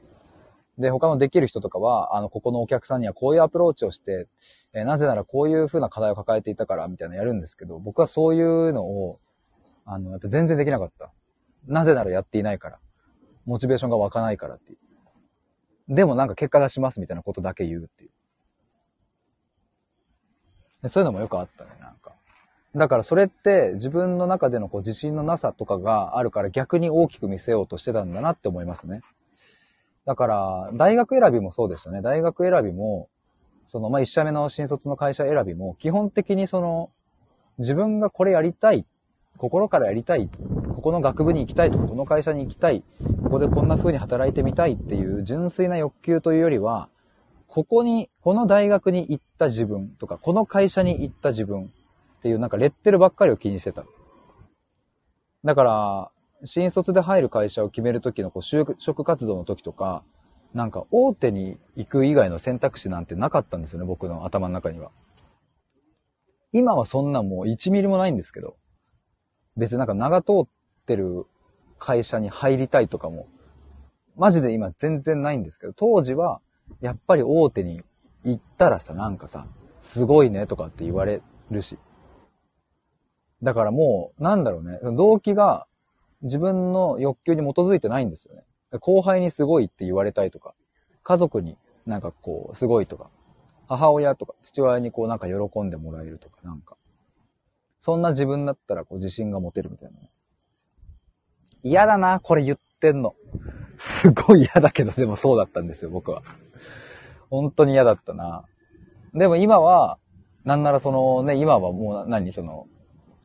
[0.78, 4.28] で、他のできる人とかは、あの、ここのお客さんにはこういうアプローチをして、
[4.72, 9.18] えー、なぜならこういう風な課題を抱えていたから、みたいなやるんですけど、僕はそういうのを、
[9.84, 11.10] あの、やっぱ全然できなかった。
[11.66, 12.78] なぜならやっていないから。
[13.46, 14.78] モチベーションが湧かないからっていう。
[15.88, 18.08] でもなんか結果出しますみたいなことだけ言うってい
[20.82, 20.88] う。
[20.88, 22.12] そういうのもよくあったね、なんか。
[22.74, 29.00] だからそれって自分の中でのこう自信のなさとかがあるから逆に大きく見せようとしてたんだなって思いますね。
[30.06, 32.00] だから、大学選びもそうでしたね。
[32.00, 33.08] 大学選びも、
[33.68, 36.90] その、まあ、一社目の新卒の会社選びも、基本的にその、
[37.58, 38.84] 自分がこれやりたいっ、
[39.36, 40.28] 心からやりたい、
[40.74, 42.82] ここの学部に行きたいとか、この会社に行きたい、
[43.22, 46.88] ここでこんな風に働いてみたいっていう純粋な欲求というよりは、
[47.48, 51.68] ここに、この大学に行った自分とか、この会社に行った自分っ
[52.22, 53.84] ていうなんかレッテルばっかりを気にしてた。
[55.44, 56.10] だから、
[56.44, 60.02] 新卒で入る会社を決めるときのこう就職活動の時とか、
[60.54, 64.90] なんか大手に行く以外の選択肢なんてなかったんですよね、僕の頭の中には。
[66.52, 68.56] 今はそんなもう1ミリもないんですけど、
[69.56, 70.46] 別になんか長通っ
[70.86, 71.24] てる
[71.78, 73.26] 会社に入りたいとかも、
[74.16, 76.40] マジで今全然ないんですけど、当時は
[76.80, 77.80] やっぱり大手に
[78.24, 79.46] 行ったらさ、なんかさ、
[79.80, 81.78] すごいねとかって言われるし。
[83.42, 85.66] だからもう、なんだろうね、動機が
[86.22, 88.42] 自分の欲求に基づいてないんですよね。
[88.80, 90.54] 後輩にすごいって言われたいとか、
[91.02, 93.10] 家族になんかこう、すごいとか、
[93.68, 96.76] 母親とか父親にこうなんか喜んでもらえるとか、なんか。
[97.86, 99.96] そんな自分だったらこう自信が持てるみたいな。
[101.62, 103.14] 嫌だな、これ言ってんの。
[103.78, 106.20] すごい嫌だけど、でもそうだったんですよ、僕は。
[107.30, 108.42] 本当に嫌だったな。
[109.14, 109.98] でも今は、
[110.44, 112.66] なんならそのね、今はもう何、その、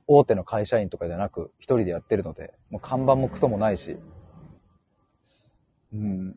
[0.06, 3.98] 大手の会社員とかじゃなく、一人でやってるので、もう看板もクソもないし。
[5.92, 6.36] うん。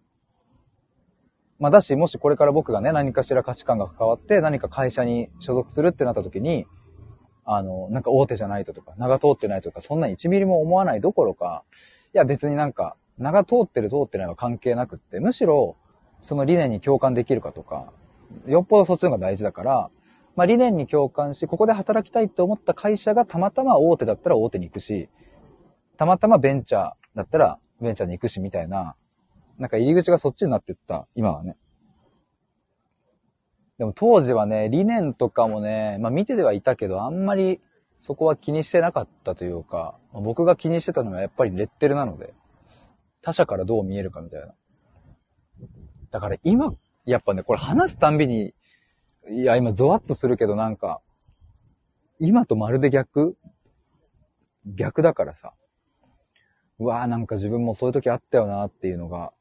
[1.58, 6.64] まあだし、もしこれから僕がね、何かしら価値観が関わって、何か会社に所属するってなった時に、
[7.44, 11.62] あの、なんか大手じゃないととか、長通ってないとか、そんな1ミリも思わないどころか、
[12.14, 15.76] いや別になんか、長通ってる通ってないは関係なくって、むしろ、
[16.20, 17.92] その理念に共感できるかとか、
[18.46, 19.90] よっぽどそっちの方が大事だから、
[20.36, 25.08] まあ、理念に共感し、ここで働きたいと思った会社がたまたま大手だったら大手に行くし、
[25.96, 28.96] たまたまベンチャーだったらベンチャーに行くしみたいな、
[29.58, 31.54] なんか入り口がそっちになってった、今はね。
[33.78, 37.58] でも当時はね、理念とかもね、まあ見てではいたけど、あんまり
[37.98, 42.32] そこは気にしてなかったというか、僕が気にしてたのはやっぱりレッテルなので、
[43.22, 44.54] 他者からどう見えるかみたいな。
[46.10, 46.72] だから今、
[47.04, 48.52] やっぱね、これ話すたんびに
[49.30, 51.00] いや、今ゾワッとするけどなんか、
[52.20, 53.36] 今とまるで逆
[54.66, 55.54] 逆だからさ。
[56.78, 59.32] うわぁ、なんか自分もそういう時あったよなっていうのが、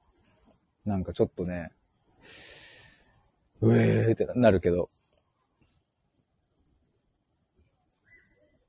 [0.85, 1.69] なんかちょっとね、
[3.67, 4.13] うえー。
[4.13, 4.89] ってなるけど、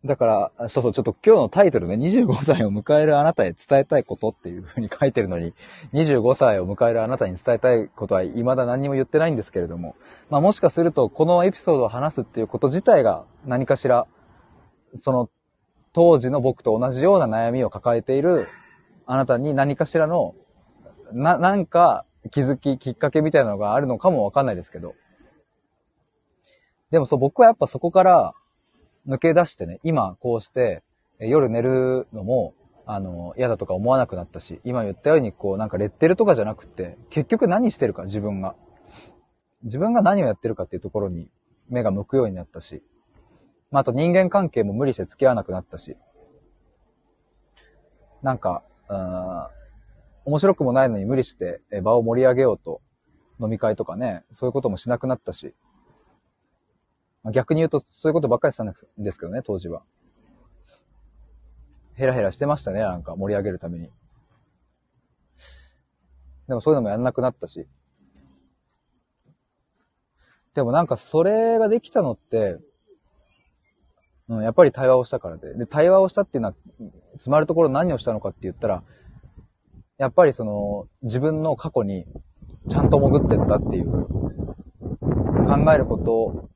[0.05, 5.55] だから、そうそう、ちょっと今日のタイトルね、25歳を迎えるあなたへ伝えたいことっていう風に書いてるのに、
[5.95, 9.97] 25歳を迎えるあなたに伝えたいことは未だ何にも言ってないんですけれども、
[10.29, 14.07] まあもしかするとこのエピソードを話すっていうこと自体が何かしら、
[14.95, 15.31] その
[15.95, 18.49] 当時の僕と同じような悩みを抱えている
[19.07, 20.35] あなたに何かしらの、
[21.15, 24.95] な、なんか気づき、きっかけみたいなのがあるのかもわかんないですけど。
[26.91, 28.35] でもそう、僕はやっぱそこから、
[29.07, 30.83] 抜け出してね、今こうして
[31.19, 32.55] 夜寝るのも、
[32.87, 38.55] あの、嫌だとか思わなくなったし、今言ったようにこうなんかレッテルとかじゃなくて、結局何してるか自分が。
[39.63, 41.31] 自分が何をやってるかっていうところに
[41.71, 42.83] 目が向くようになったし、
[43.71, 45.97] まあ、あと人間関係も無理して付き合わなくなったし、
[48.23, 49.47] なんか、うん、
[50.25, 52.81] 面白くもないのに無理して場を盛り上げようと
[53.41, 55.55] 飲み会とかね、そういうこともしなくなったし、
[57.33, 59.83] 逆に言うとそういうことばっかりしたんですけどね、当時は。
[61.95, 63.89] ヘラヘラしてましたね、なんか盛り上げるために。
[66.49, 67.67] でもそういうのもやんなくなったし。
[70.55, 72.59] でもなんかそれができたのって、
[74.29, 75.55] うん、やっぱり対話をしたからで。
[75.55, 76.55] で、対話をしたっていうのは、
[77.13, 78.83] 詰まるところ何をしたのかって言ったら、
[79.99, 82.05] やっぱりその、自分の過去に
[82.69, 83.93] ちゃんと潜ってったっていう、
[85.47, 86.49] 考えること、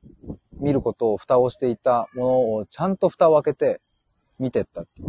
[0.59, 3.79] 見ることを蓋をしていたものをちゃんと蓋を開けて
[4.39, 5.05] 見てったってい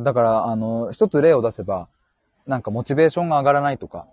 [0.00, 0.04] う。
[0.04, 1.88] だから、あの、一つ例を出せば、
[2.46, 4.06] なんかモチベーションが上がらないとか、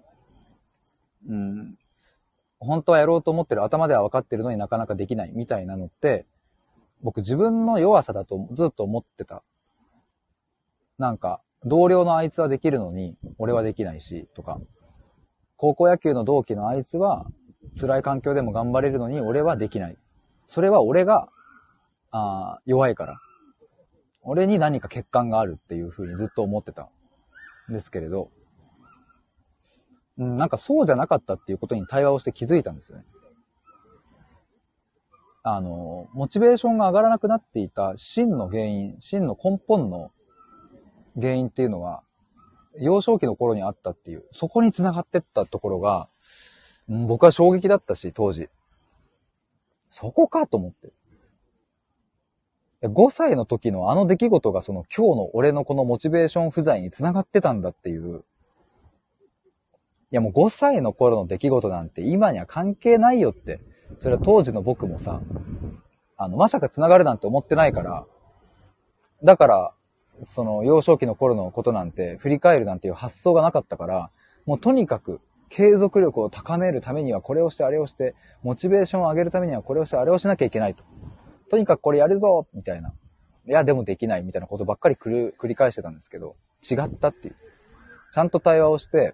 [1.27, 1.75] うん、
[2.59, 6.25] 本当はやろうと思ってる頭では分かってるのになかなかできないみたいなのって、
[7.01, 9.41] 僕自分の弱さだとずっと思ってた。
[10.97, 14.59] なんか、同僚のあいつはできるのに、俺はできないし、とか。
[15.55, 17.25] 高校野球の同期のあいつは、
[17.79, 19.97] 辛い環境でも頑張れるのに、俺はできない。
[20.47, 21.27] それは俺が、
[22.11, 23.17] あ弱いから。
[24.23, 26.89] 俺に何か欠陥があるっていう風にずっと思ってた
[27.69, 28.27] んですけれど、
[30.17, 33.05] うん、なんかそうじゃなかったっていうことに対話をして気づいたんですよね。
[35.43, 40.09] あの、モチベーションが上がらなくなっていた真の原因、真の根本の
[41.19, 42.01] 原因っていうのは、
[42.79, 46.07] 幼少期の頃にあったっていう、そこに繋がってったところが、
[46.87, 48.47] 僕は衝撃だったし、当時。
[49.89, 50.89] そこかと思って。
[52.87, 58.21] 5歳の時のあの出来事がその今日の俺のこのモチベーション不在に繋がってたんだっていう、い
[60.11, 63.59] やもう5歳の頃の出来事なんて今には関係ないよって。
[63.99, 65.21] それは当時の僕もさ、
[66.17, 68.05] あの、まさか繋がるなんて思ってないから、
[69.23, 69.73] だから、
[70.23, 74.09] その幼少期の頃のことなんて振り返るなんていう発想がなかったから、
[74.45, 80.83] もうとにかく継続力を高めるためにはこれをしてあれをして、モチベーションを上げるためにはこれをしてあれをしなきゃいけないと。
[81.49, 82.89] とにかくこれやるぞみたいな。
[83.47, 86.35] いや、でもできないみたいなことばっかり繰り返してたんですけど、
[86.69, 87.35] 違ったっていう。
[88.13, 89.13] ちゃんと対話をして、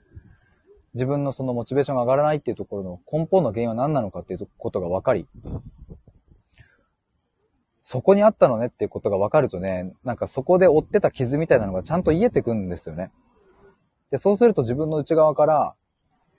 [0.96, 5.28] 自分のそのモチベーションが上がらないっていうところの根本の原因は何なのかっていうことが分かり、
[7.84, 13.12] そこにあったのねっていうことが分かるとね、なんかそこで追ってた傷みたいなのがちゃんと癒えてくんですよね。
[14.10, 15.76] で、そうすると自分の内側から、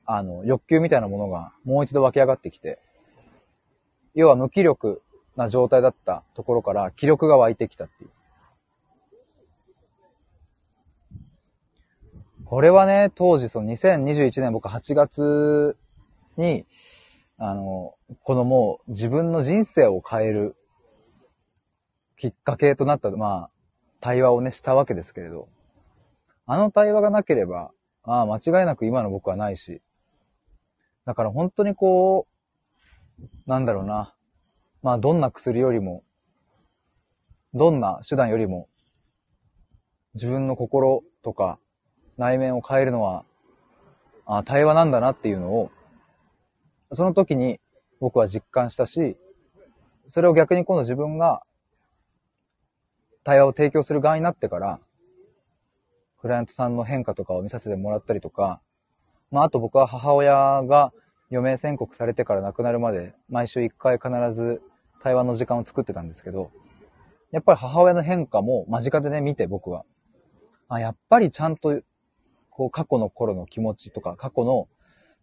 [0.06, 2.78] あの、欲求みたいなものがもう一度湧き上がってきて、
[4.14, 5.02] 要は無気力
[5.36, 8.10] な状態だったところから気力が湧いてきたっていう。
[12.46, 15.76] これはね、当時その2021年僕8月
[16.38, 16.64] に、
[17.36, 20.56] あの、このもう自分の人生を変える
[22.16, 23.50] きっかけとなった、まあ、
[24.00, 25.48] 対話をね、したわけですけれど、
[26.46, 27.70] あの対話がなければ、
[28.04, 29.80] まあ間違いなく今の僕はないし、
[31.06, 32.26] だから本当にこ
[33.18, 34.14] う、なんだろうな、
[34.82, 36.02] まあどんな薬よりも、
[37.54, 38.68] どんな手段よりも、
[40.14, 41.58] 自分の心とか
[42.18, 43.24] 内面を変えるのは、
[44.26, 45.70] あ対話なんだなっていうのを、
[46.92, 47.58] その時に
[48.00, 49.16] 僕は実感したし、
[50.08, 51.42] それを逆に今度自分が
[53.24, 54.78] 対話を提供する側になってから、
[56.20, 58.60] クライアントさんの変化とかを見させてもらったりとか、
[59.30, 60.92] まあ、あと僕は母親が
[61.30, 64.62] 余命宣告されてから亡くなるまで、毎週1回必ず
[65.02, 66.50] 対話の時間を作ってたんですけど、
[67.32, 69.84] やっぱり母親の変化も間近でね、見て僕は。
[70.68, 71.80] あ、やっぱりちゃんと
[72.50, 74.68] こう過去の頃の気持ちとか、過去の、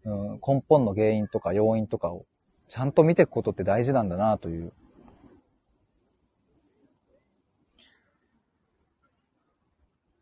[0.03, 2.25] うん、根本の原因とか要因とかを
[2.67, 4.73] ちゃんと見ていくことって大事なんだなという。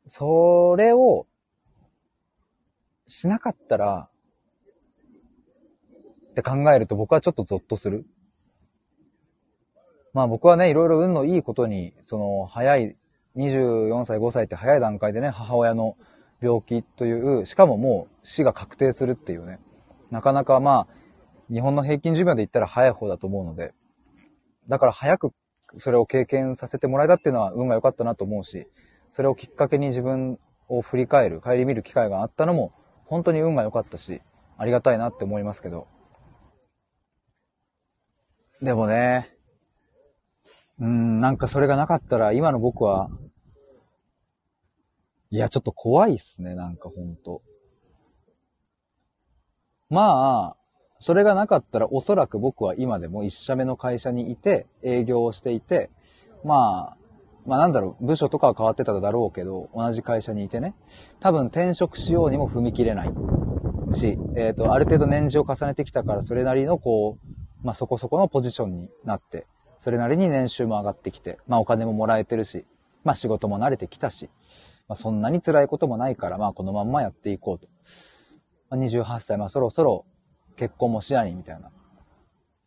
[0.10, 1.28] それを
[3.08, 4.10] しなかったら、
[6.32, 8.06] って考えると僕はちょっとゾッとする。
[10.14, 12.96] まあ僕はね、いろいろ運のいいことに、その早い、
[13.36, 15.96] 24歳、5歳って早い段階でね、母親の
[16.42, 19.60] 病気という、しかももう死が確定するっていうね、
[20.10, 23.74] なかなかまあ、日本の平均寿命で言ったら早い方だと思うので、
[24.68, 25.32] だから早く
[25.78, 28.68] それを経験させてもらえたっていうのは運が良かったなと思うし、
[29.12, 30.38] それをきっかけに自分
[30.68, 32.72] を振り返る、顧みる機会があったのも、
[33.06, 34.22] 本当に運が良かったし、
[34.58, 35.88] ありがたいなって思いますけど。
[38.62, 39.30] でもね、
[40.80, 43.10] うん、なんかそれがなかったら、今の僕は
[45.32, 47.42] いや、ちょっと怖いっすね、なんかほんと。
[49.90, 50.56] まあ、
[51.02, 55.90] それがなかったらおそらく僕は今でも一社目の会社にいて、営業をしていて、
[56.44, 56.98] まあ、
[57.46, 60.74] まあなんだろう、部署とかは変わってただろうけど、同じ会社にいてね、
[61.20, 63.10] 多分転職しようにも踏み切れない
[63.94, 67.18] し、えっ、ー、と、ある程度年次を重ねてきたからそれなりのこ
[67.64, 69.46] う、まあそこそこのポジションになって、
[69.80, 72.66] それなりに年収も上がってきて、まあお金ももらえてるし、
[73.04, 74.30] まあ仕事も慣れてきたし、
[74.88, 77.68] まあそんなに辛いこともないから、まあこのまんまやっていこうと。
[78.70, 80.06] まあ、28歳、まあそろそろ
[80.58, 81.72] 結婚も視野にみたいな。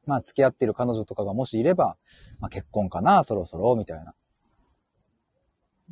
[0.07, 1.97] まあ付き合ってる彼女とかがもしいれば、
[2.41, 4.15] まあ結婚かな、そろそろ、みたいな。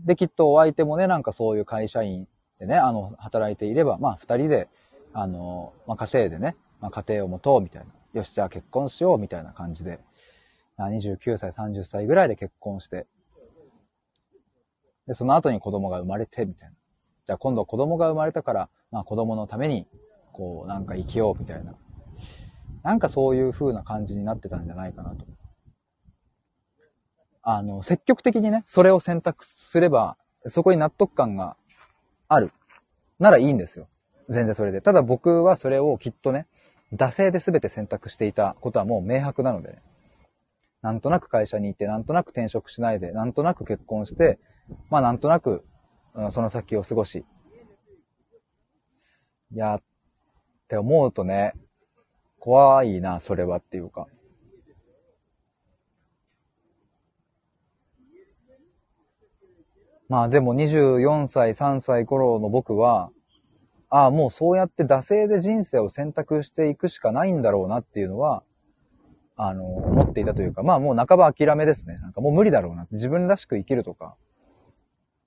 [0.04, 2.26] で、きっとお相手もね、なんかそういう会社員
[2.58, 4.68] でね、あの、働いていれば、まあ二人で、
[5.12, 7.88] あの、まあ稼いでね、まあ家庭を持とう、みたいな。
[8.12, 9.98] よし、じゃあ結婚しよう、みたいな感じで。
[10.78, 13.06] 29歳、30歳ぐらいで結婚して。
[15.06, 16.74] で、その後に子供が生まれて、みたいな。
[17.26, 19.86] じゃあ今度子供が生まれたから、まあ子供のために、
[20.32, 21.74] こう、なんか生きよう、みたいな。
[22.82, 25.24] なんかそういう風な感じになってたんじゃないかなと。
[27.42, 30.16] あの、積極的にね、それを選択すれば、
[30.46, 31.56] そこに納得感が
[32.28, 32.52] ある。
[33.18, 33.86] ならいいんですよ。
[34.28, 34.80] 全然それで。
[34.80, 36.46] ただ僕はそれをきっとね、
[36.92, 39.78] 惰性で全て選択していたことはもう明白なのでね。
[40.82, 44.38] なんとなく会社に行って、なんとなく転職しないで、なんとなく結婚して、
[44.90, 45.62] まあなんとなく、
[46.14, 47.24] うん、その先を過ごし。
[49.52, 49.82] いや、っ
[50.68, 51.52] て思うとね、
[52.38, 54.06] 怖いな、それはっていうか。
[60.10, 63.10] まあでも24歳、3歳頃の僕は、
[63.90, 68.42] ああ、もうそうやって惰性で人生を選択していくしかないんだろうなっていうのは、
[69.36, 71.96] あの、思っていたというか、まあもう半ば諦めですね。
[71.98, 72.88] なんかもう無理だろうな。
[72.90, 74.16] 自分らしく生きるとか、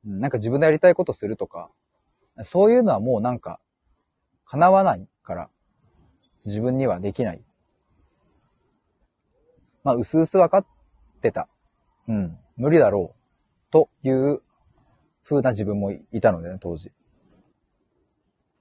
[0.03, 1.69] なんか自分でやりたいことするとか、
[2.43, 3.61] そういうのはもうなんか、
[4.43, 5.49] 叶わないから、
[6.45, 7.41] 自分にはできない。
[9.85, 10.65] まあ、うすうす分かっ
[11.21, 11.47] てた。
[12.09, 12.31] うん。
[12.57, 13.71] 無理だろう。
[13.71, 14.41] という
[15.27, 16.91] 風な自分もいたのでね、当時。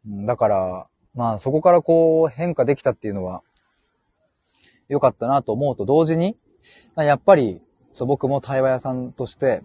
[0.07, 3.43] だから、まあそこからこう変化できたっていうのは
[4.89, 6.37] 良かったなと思うと同時に、
[6.97, 7.61] やっぱり
[7.95, 9.63] そう僕も対話屋さんとして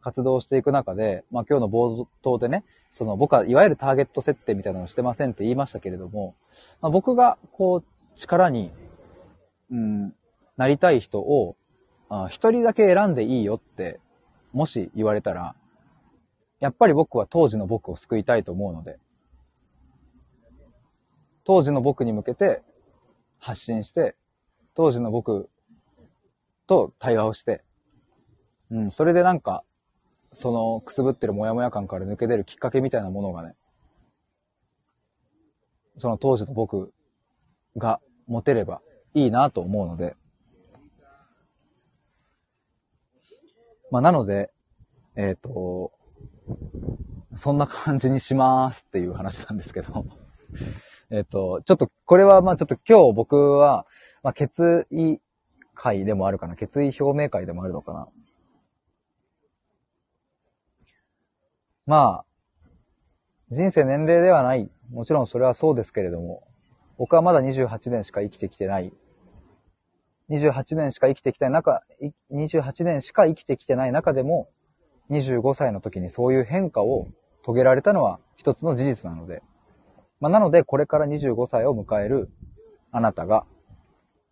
[0.00, 6.34] 活動していく中で、まあ今日の冒頭でね、その僕はいわゆるターゲット設定みたいなのをしてませんって言いましたけれども、
[6.82, 7.82] まあ、僕がこう
[8.18, 8.70] 力に、
[9.70, 10.14] うん、
[10.58, 11.56] なりたい人を
[12.28, 13.98] 一人だけ選んでいいよって
[14.52, 15.54] もし言われたら、
[16.62, 18.96] やっぱり僕は当時の僕を救いたいと思うので、
[21.44, 22.62] 当時の僕に向けて
[23.40, 24.14] 発信して、
[24.76, 25.48] 当時の僕
[26.68, 27.62] と対話をして、
[28.70, 29.64] うん、それでなんか、
[30.34, 33.54] そのくすぶってるモヤモヤ感から抜け出るきっかけみたいなものがね、
[35.98, 36.92] その当時の僕
[37.76, 37.98] が
[38.28, 38.80] 持てれば
[39.14, 40.14] いいなと思うので、
[43.90, 44.52] まあなので、
[45.16, 45.90] えっ、ー、と、
[47.36, 50.04] そんな感じにしますっていう話なんですけど。
[51.10, 53.86] えっと、ちょっと、これは、まあちょっと今日僕は、
[54.22, 55.20] まあ決意
[55.74, 56.56] 会でもあるかな。
[56.56, 58.08] 決意表明会でもあるのかな。
[61.84, 62.24] まあ、
[63.50, 64.70] 人生年齢ではない。
[64.92, 66.40] もちろんそれはそうですけれども、
[66.98, 68.92] 僕はまだ28年しか生きてきてない。
[70.30, 71.82] 28年しか生きてきた中、
[72.30, 74.46] 28年しか生きてきてない中でも、
[75.10, 77.06] 25歳の時にそういう変化を
[77.44, 79.42] 遂げられたのは一つの事実なので、
[80.20, 82.30] まあ、なのでこれから25歳を迎える
[82.92, 83.44] あなたが、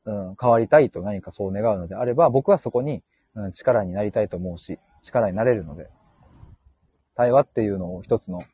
[0.05, 3.03] うん、変わりたいと何かそう願うのであれば、僕はそこに、
[3.35, 5.89] うん、力になりたいと思うし、力になれるので、
[7.17, 8.45] 対話っていうのを一つの、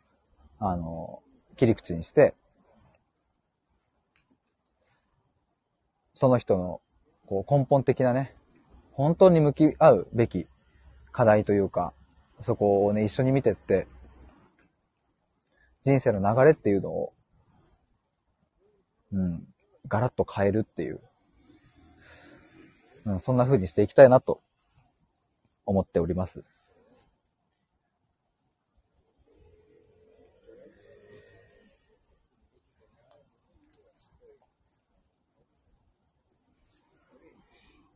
[0.59, 1.21] あの、
[1.57, 2.35] 切り口にして、
[6.15, 6.81] その人の
[7.27, 8.33] こう根本的なね、
[8.93, 10.47] 本当に向き合うべき
[11.13, 11.93] 課題というか、
[12.41, 13.87] そこをね、一緒に見てって、
[15.83, 17.13] 人生の流れっていうのを、
[19.13, 19.47] うん、
[19.89, 21.01] ガラッと変えるっていう、
[23.05, 24.41] うん、そんな風にしていきたいなと
[25.65, 26.45] 思っております。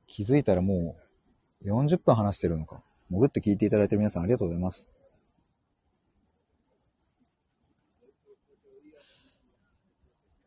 [0.06, 0.94] 気づいたらも
[1.62, 2.82] う40分話してるのか。
[3.10, 4.86] 潜って聞いていただいてる皆さんありがとうございます。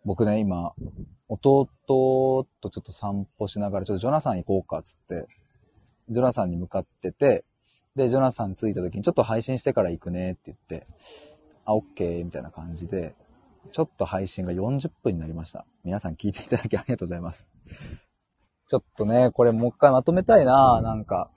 [0.06, 0.74] 僕ね、今、
[1.30, 5.28] 弟とちょっと散歩しながら、ちょっとジョナサン行こうか、つって、
[6.10, 7.44] ジョナサンに向かってて、
[7.96, 10.88] で、ジョナサン着いた時にちょっと配信してから行くねって言って、
[11.66, 13.14] あ、オッケーみたいな感じで、
[13.72, 15.66] ちょっと配信が40分になりました。
[15.86, 17.48] 皆さん聞いていただきありがとうございます。
[18.68, 21.30] ちょっとね、これもう一回まとめたいななんか。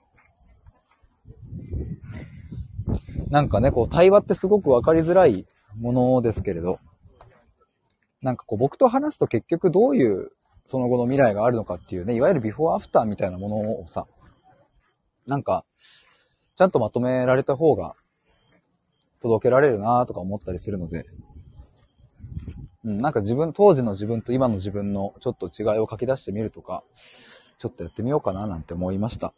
[3.29, 5.45] なんかね、こう、対話ってすごくわかりづらい
[5.79, 6.79] ものですけれど、
[8.21, 10.31] なんかこう、僕と話すと結局どういう
[10.69, 14.05] その後の未来があるのかっていうね、いわゆるビフォーアフターみたいなものをさ、
[15.25, 15.65] なんか、
[16.55, 17.95] ちゃんとまとめられた方が
[19.21, 21.05] 届けられるなとか思ったりするので、
[22.83, 26.83] うん、なんか自分、当時の自分と今の自分のちょっと違いを書き出してみるとか、
[27.59, 29.33] ちょっとやってみようかななんて思いました。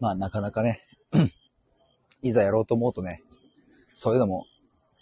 [0.00, 0.82] まあなかなかね、
[2.28, 3.22] いざやろうと思うとね、
[3.94, 4.44] そういうのも、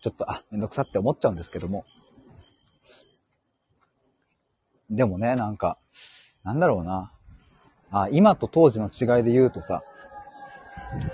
[0.02, 1.84] ちょっと、あ、めんどくさって思っちゃうんですけども。
[4.90, 5.78] でもね、なんか、
[6.44, 7.10] なんだろうな。
[7.90, 9.82] あ、今と当時の違いで言うとさ、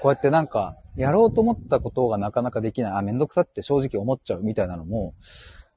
[0.02, 5.14] こうやってなんか、やろうと思ったことがなかなかできない、あ、めんどくさって正直思っちゃうみたいなのも、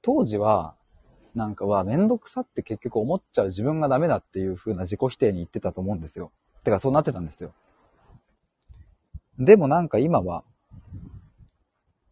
[0.02, 0.76] 当時は、
[1.36, 6.32] なんかは、めんどくさって結局思っちゃう自分がダメだっていう風な自己否定に言ってたと思うんですよ。
[6.64, 7.54] てか、そうなってたんですよ。
[9.40, 10.44] でもなんか今は、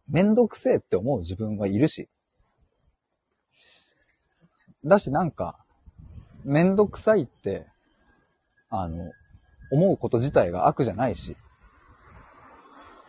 [0.08, 2.08] めんどくせえって思う自分はいるし。
[4.84, 5.58] だしなんか、
[6.44, 7.66] めんどくさいって、
[8.68, 9.10] あの、
[9.70, 11.36] 思うこと自体が悪じゃないし、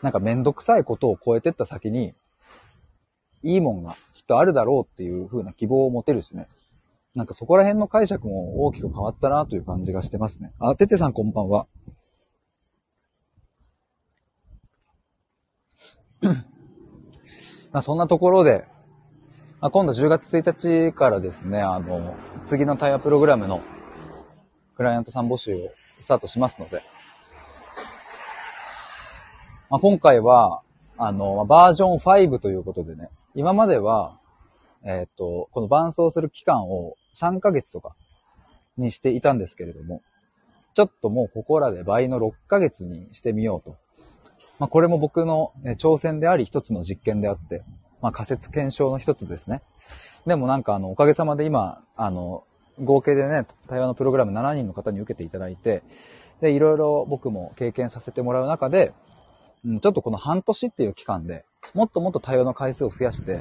[0.01, 2.13] なんかめんどくさいことを超えてった先に、
[3.41, 6.47] いいもんがきっとあるだろうっていう風な希望を持てるしね。
[7.15, 10.51] なんかそこら辺の解釈も大きく変わったなという感じがしてますね。
[10.59, 11.67] あ、ててさんこんばんは。
[17.71, 18.65] まあそんなところで、
[19.61, 22.15] まあ、今度10月1日からですね、あの、
[22.47, 23.61] 次の対話プログラムの
[24.75, 25.69] クライアントさん募集を
[26.01, 26.81] スタートしますので、
[29.69, 30.61] まあ、今回は、
[30.97, 34.19] あの、バージョン5ということでね、今までは、
[34.83, 37.95] えっ、ー、と、この伴走する期間を3ヶ月とか
[38.77, 40.01] にしていたんですけれども、
[40.73, 43.75] ちょっともうここらで倍の6ヶ月にしてみようと
[44.59, 47.63] まあ、これも僕の、ね、挑戦であり一つの実験であって、
[48.01, 49.61] まあ、仮説検証の一つですね。
[50.25, 52.43] でもなんかあの、おかげさまで今、あの、
[52.79, 55.83] 合計でね、対話のプログラム7人の方に受けていただいて、
[56.41, 58.91] で、いろいろ僕も経験させてもらう中で、
[59.65, 63.39] うん、ちょっとこの半年っていう期間で、もっともっと対話の回数を増やして、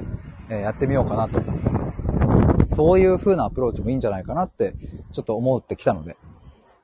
[0.49, 1.41] えー、やってみようかなと。
[2.69, 4.73] そういう風なアプローチもいいんじゃないかなって、
[5.13, 6.15] ちょっと思ってきたので、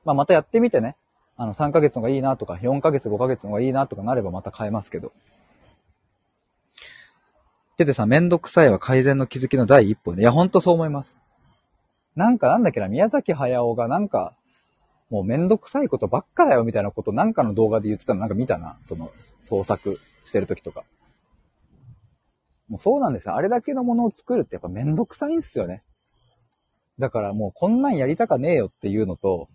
[0.04, 0.96] まあ、またやってみてね、
[1.40, 5.10] あの、3ヶ月の方がいいなとか、4ヶ月、5ヶ月の方がいいなとかなればまた変えますけど。
[7.78, 10.20] ててさん、めんどくさいは改善の気づきの第一歩ね。
[10.20, 11.16] いや、ほんとそう思います。
[12.14, 14.34] なんかなんだっけな、宮崎駿がなんか、
[15.08, 18.76] もうめんどくさいことばっかだよみたいなことなんかの動画で言ってたのなんか見たな。
[18.84, 19.10] その、
[19.40, 20.84] 創作してる時とか。
[22.68, 23.36] もうそうなんですよ。
[23.36, 25.82] あれだけのものを作るってやっぱめんどくさいんすよね。
[26.98, 29.48] だからもうこんなんやりたかねえよっていうのと、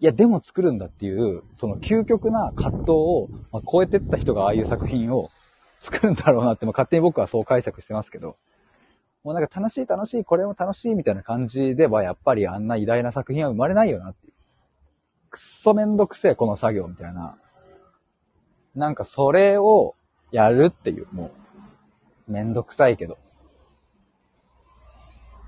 [0.00, 5.30] いや、でも作るんだっていう、その究極な葛藤を、まあ、超えてった人がああいう作品を
[5.80, 8.36] 作るんだろうなって、まあ、勝手に僕はそう解釈してますけど、
[9.22, 14.32] もうなんか楽しい楽しい、これも楽しいみたいな感じでは、やっぱりあんな偉大な作品は生まれないよなっていう。
[15.30, 17.36] くっそめんどくせえ、この作業みたいな。
[18.74, 19.94] なんかそれを
[20.32, 21.30] やるっていう、も
[22.28, 23.16] う、めんどくさいけど。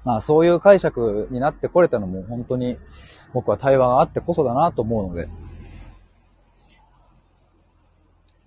[0.07, 2.79] まあそういう解釈になってこれたのも本当に
[3.35, 5.29] 僕は対話があってこそだなと思うので。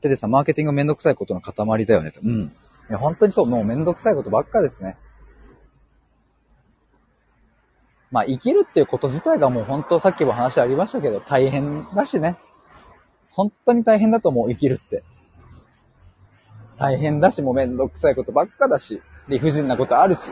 [0.02, 2.22] テテさん、マーケティングめんどくさいことの塊だよねと。
[2.24, 2.44] うん。
[2.44, 2.50] い
[2.90, 4.96] や、本当にそう、もうめんどくさいことばっかですね。
[8.10, 12.38] まあ、生きるっていうこと自体がもう本当さっきも話ありましたけど、大変だしね。
[13.32, 15.04] 本当に大変だと思う、生きるって。
[16.78, 20.30] 大変だし、もうめんどくさいことばっかだし、理不尽なことあるし。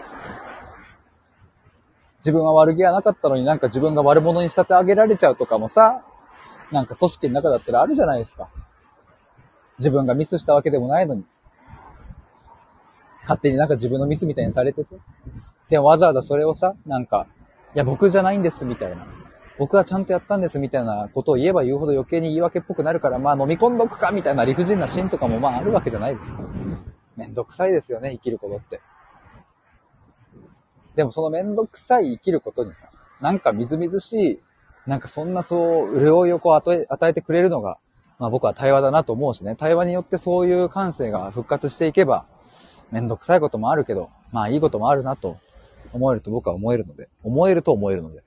[2.28, 6.04] 自分は悪気はなかったのになんか自分が悪者に仕立て上げられちゃうとかもさ、
[6.74, 8.50] なんか組織の中だったらあるじゃないですか。
[9.80, 11.24] 自分がミスしたわけでもないのに。
[13.22, 14.98] 勝手になんか自分のミスみたいにされてて。
[15.70, 17.28] でもわざわざそれをさ、なんか、
[17.74, 19.06] いや僕じゃないんですみたいな。
[19.58, 26.40] 僕はちゃんとやったんですみたいなことを言えば言うほど余計に言い訳っぽくなるから、まあ飲み込んどくかみたいな理不尽なシーンとかもまああるわけじゃないですか。
[27.16, 28.82] めんどくさいですよね、生きることって。
[30.98, 32.90] でもそのめんどくさい生きることにさ、
[33.22, 34.40] なんかみずみずしい、
[34.88, 37.78] なんかそんなそう、潤いをこう与え与えてくれるのが、
[38.18, 42.26] まあ僕は対話だなと思うしね、対話によってそういう感性が復活していけば、
[42.92, 45.38] めんどくさいこともあるけど、まあいいこともあるなと
[45.94, 48.24] 思えると僕は思えるので、思えると思えるので。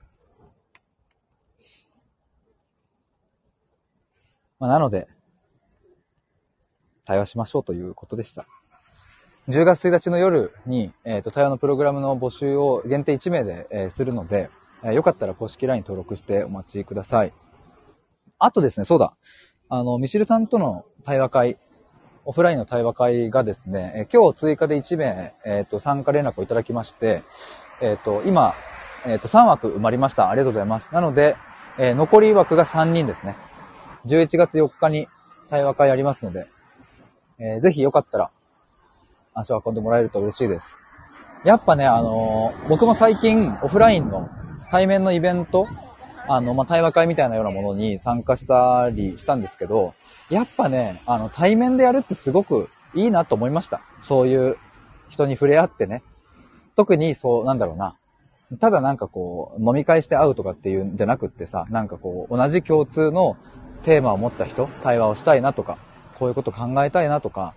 [4.59, 5.09] まあなので、
[7.03, 8.45] 対話しましょうということでした。
[9.49, 14.51] 10月1日の夜に、えっ、ー、と、対話のプログラムの募集を限定1名で、えー、するので、
[14.83, 17.33] えー、よかったら公式 LINE 登録してお待ちください。
[18.37, 19.13] あとですね、そうだ。
[19.67, 21.57] あの、ミシルさんとの対話会、
[22.23, 27.23] オフラインの対話会がですね、え今日追加で1名、えっ、と、参加連絡をいただきまして、
[27.81, 28.53] えっ、と、今、
[29.07, 30.29] えっ、と、3枠埋まりました。
[30.29, 30.93] ありがとうございます。
[30.93, 31.35] なので、
[31.79, 33.35] え残り枠が3人ですね。
[34.05, 35.07] 11月4日に
[35.49, 36.47] 対話会ありますので、
[37.39, 38.29] えぜひよかったら
[39.33, 40.77] 足を運んでもらえると嬉しいです。
[41.43, 44.29] やっぱね、あのー、僕も最近オフラインの
[44.69, 45.67] 対面のイベント、
[46.27, 49.95] あの、まあ、対話会みたいなようなものに参加したりしたんですけど、
[50.29, 53.81] やっぱね、あの、対面でやるってすごくいいなと思いました。
[54.03, 54.57] そういう
[55.09, 56.03] 人に触れ合ってね。
[56.75, 57.95] 特にそう、なんだろうな。
[58.59, 63.37] ただなんかこう、飲み会して会うとかっていうんじゃなくってさ、なんかこう、同じ共通の
[63.83, 65.77] テーマを持った人、対話をしたいなとか、
[66.19, 67.55] こういうこと考えたいなとか、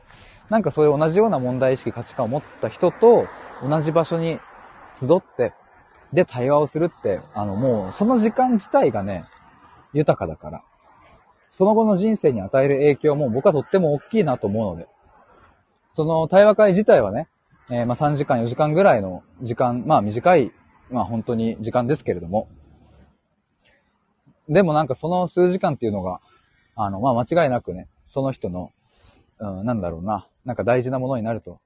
[0.51, 3.27] なんかそういう同じような問題意識、価値観を持った人と
[3.63, 4.39] 同じ場所に
[4.99, 5.53] 集って、
[6.13, 9.25] で対話をするって、あのもうその時間自体がね、
[9.93, 10.63] 豊かだから、
[11.51, 14.89] その後の人生に与える影響も僕はとっても大きいなと思うので、
[15.89, 17.29] その対話会自体はね、
[17.71, 20.53] えー、まあ3時間4時間ぐらいの時間、まあ短い、
[20.91, 22.49] まあ本当に時間ですけれども、
[24.49, 26.21] でもなんかその数時間っていうのが、
[26.77, 28.73] あの、まあ間違いなくね、その人の、
[29.39, 31.61] うん、なんだろうな、なんか大事なものになると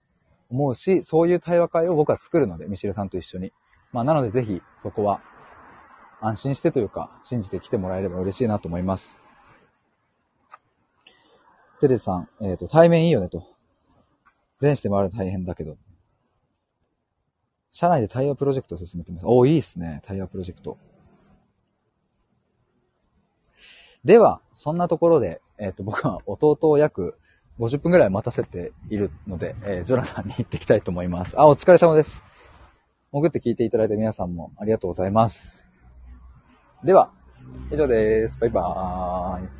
[0.51, 3.53] 思うし、そういう対話会を僕は作るので、ミシルさんと一緒に。
[3.93, 5.20] まあ、なのでぜひ、そこは、
[6.20, 9.18] 安心してというか、信じて来てもらえれば嬉しいなと思います。
[11.81, 13.47] テレさん、えっ、ー、と、対面いいよねと。
[14.59, 15.76] 全して回る大変だけど。
[17.70, 19.26] 社内で対話プロジェクトを進めてます。
[19.26, 20.01] おいいっすね。
[20.03, 20.76] 対話プロジェクト。
[24.05, 27.16] では、そんなところで、えっ、ー、と、僕は弟を約
[27.59, 31.35] 50分ぐらい待たせているので、えー、ジョナサンに行ってきたいと思います。
[31.39, 32.23] あ、お疲れ様です。
[33.13, 35.65] 潜って聞いていただいた皆さんもありがとうございます。
[36.85, 37.11] では、
[37.73, 38.39] 以上です。
[38.39, 39.58] バイバーイ。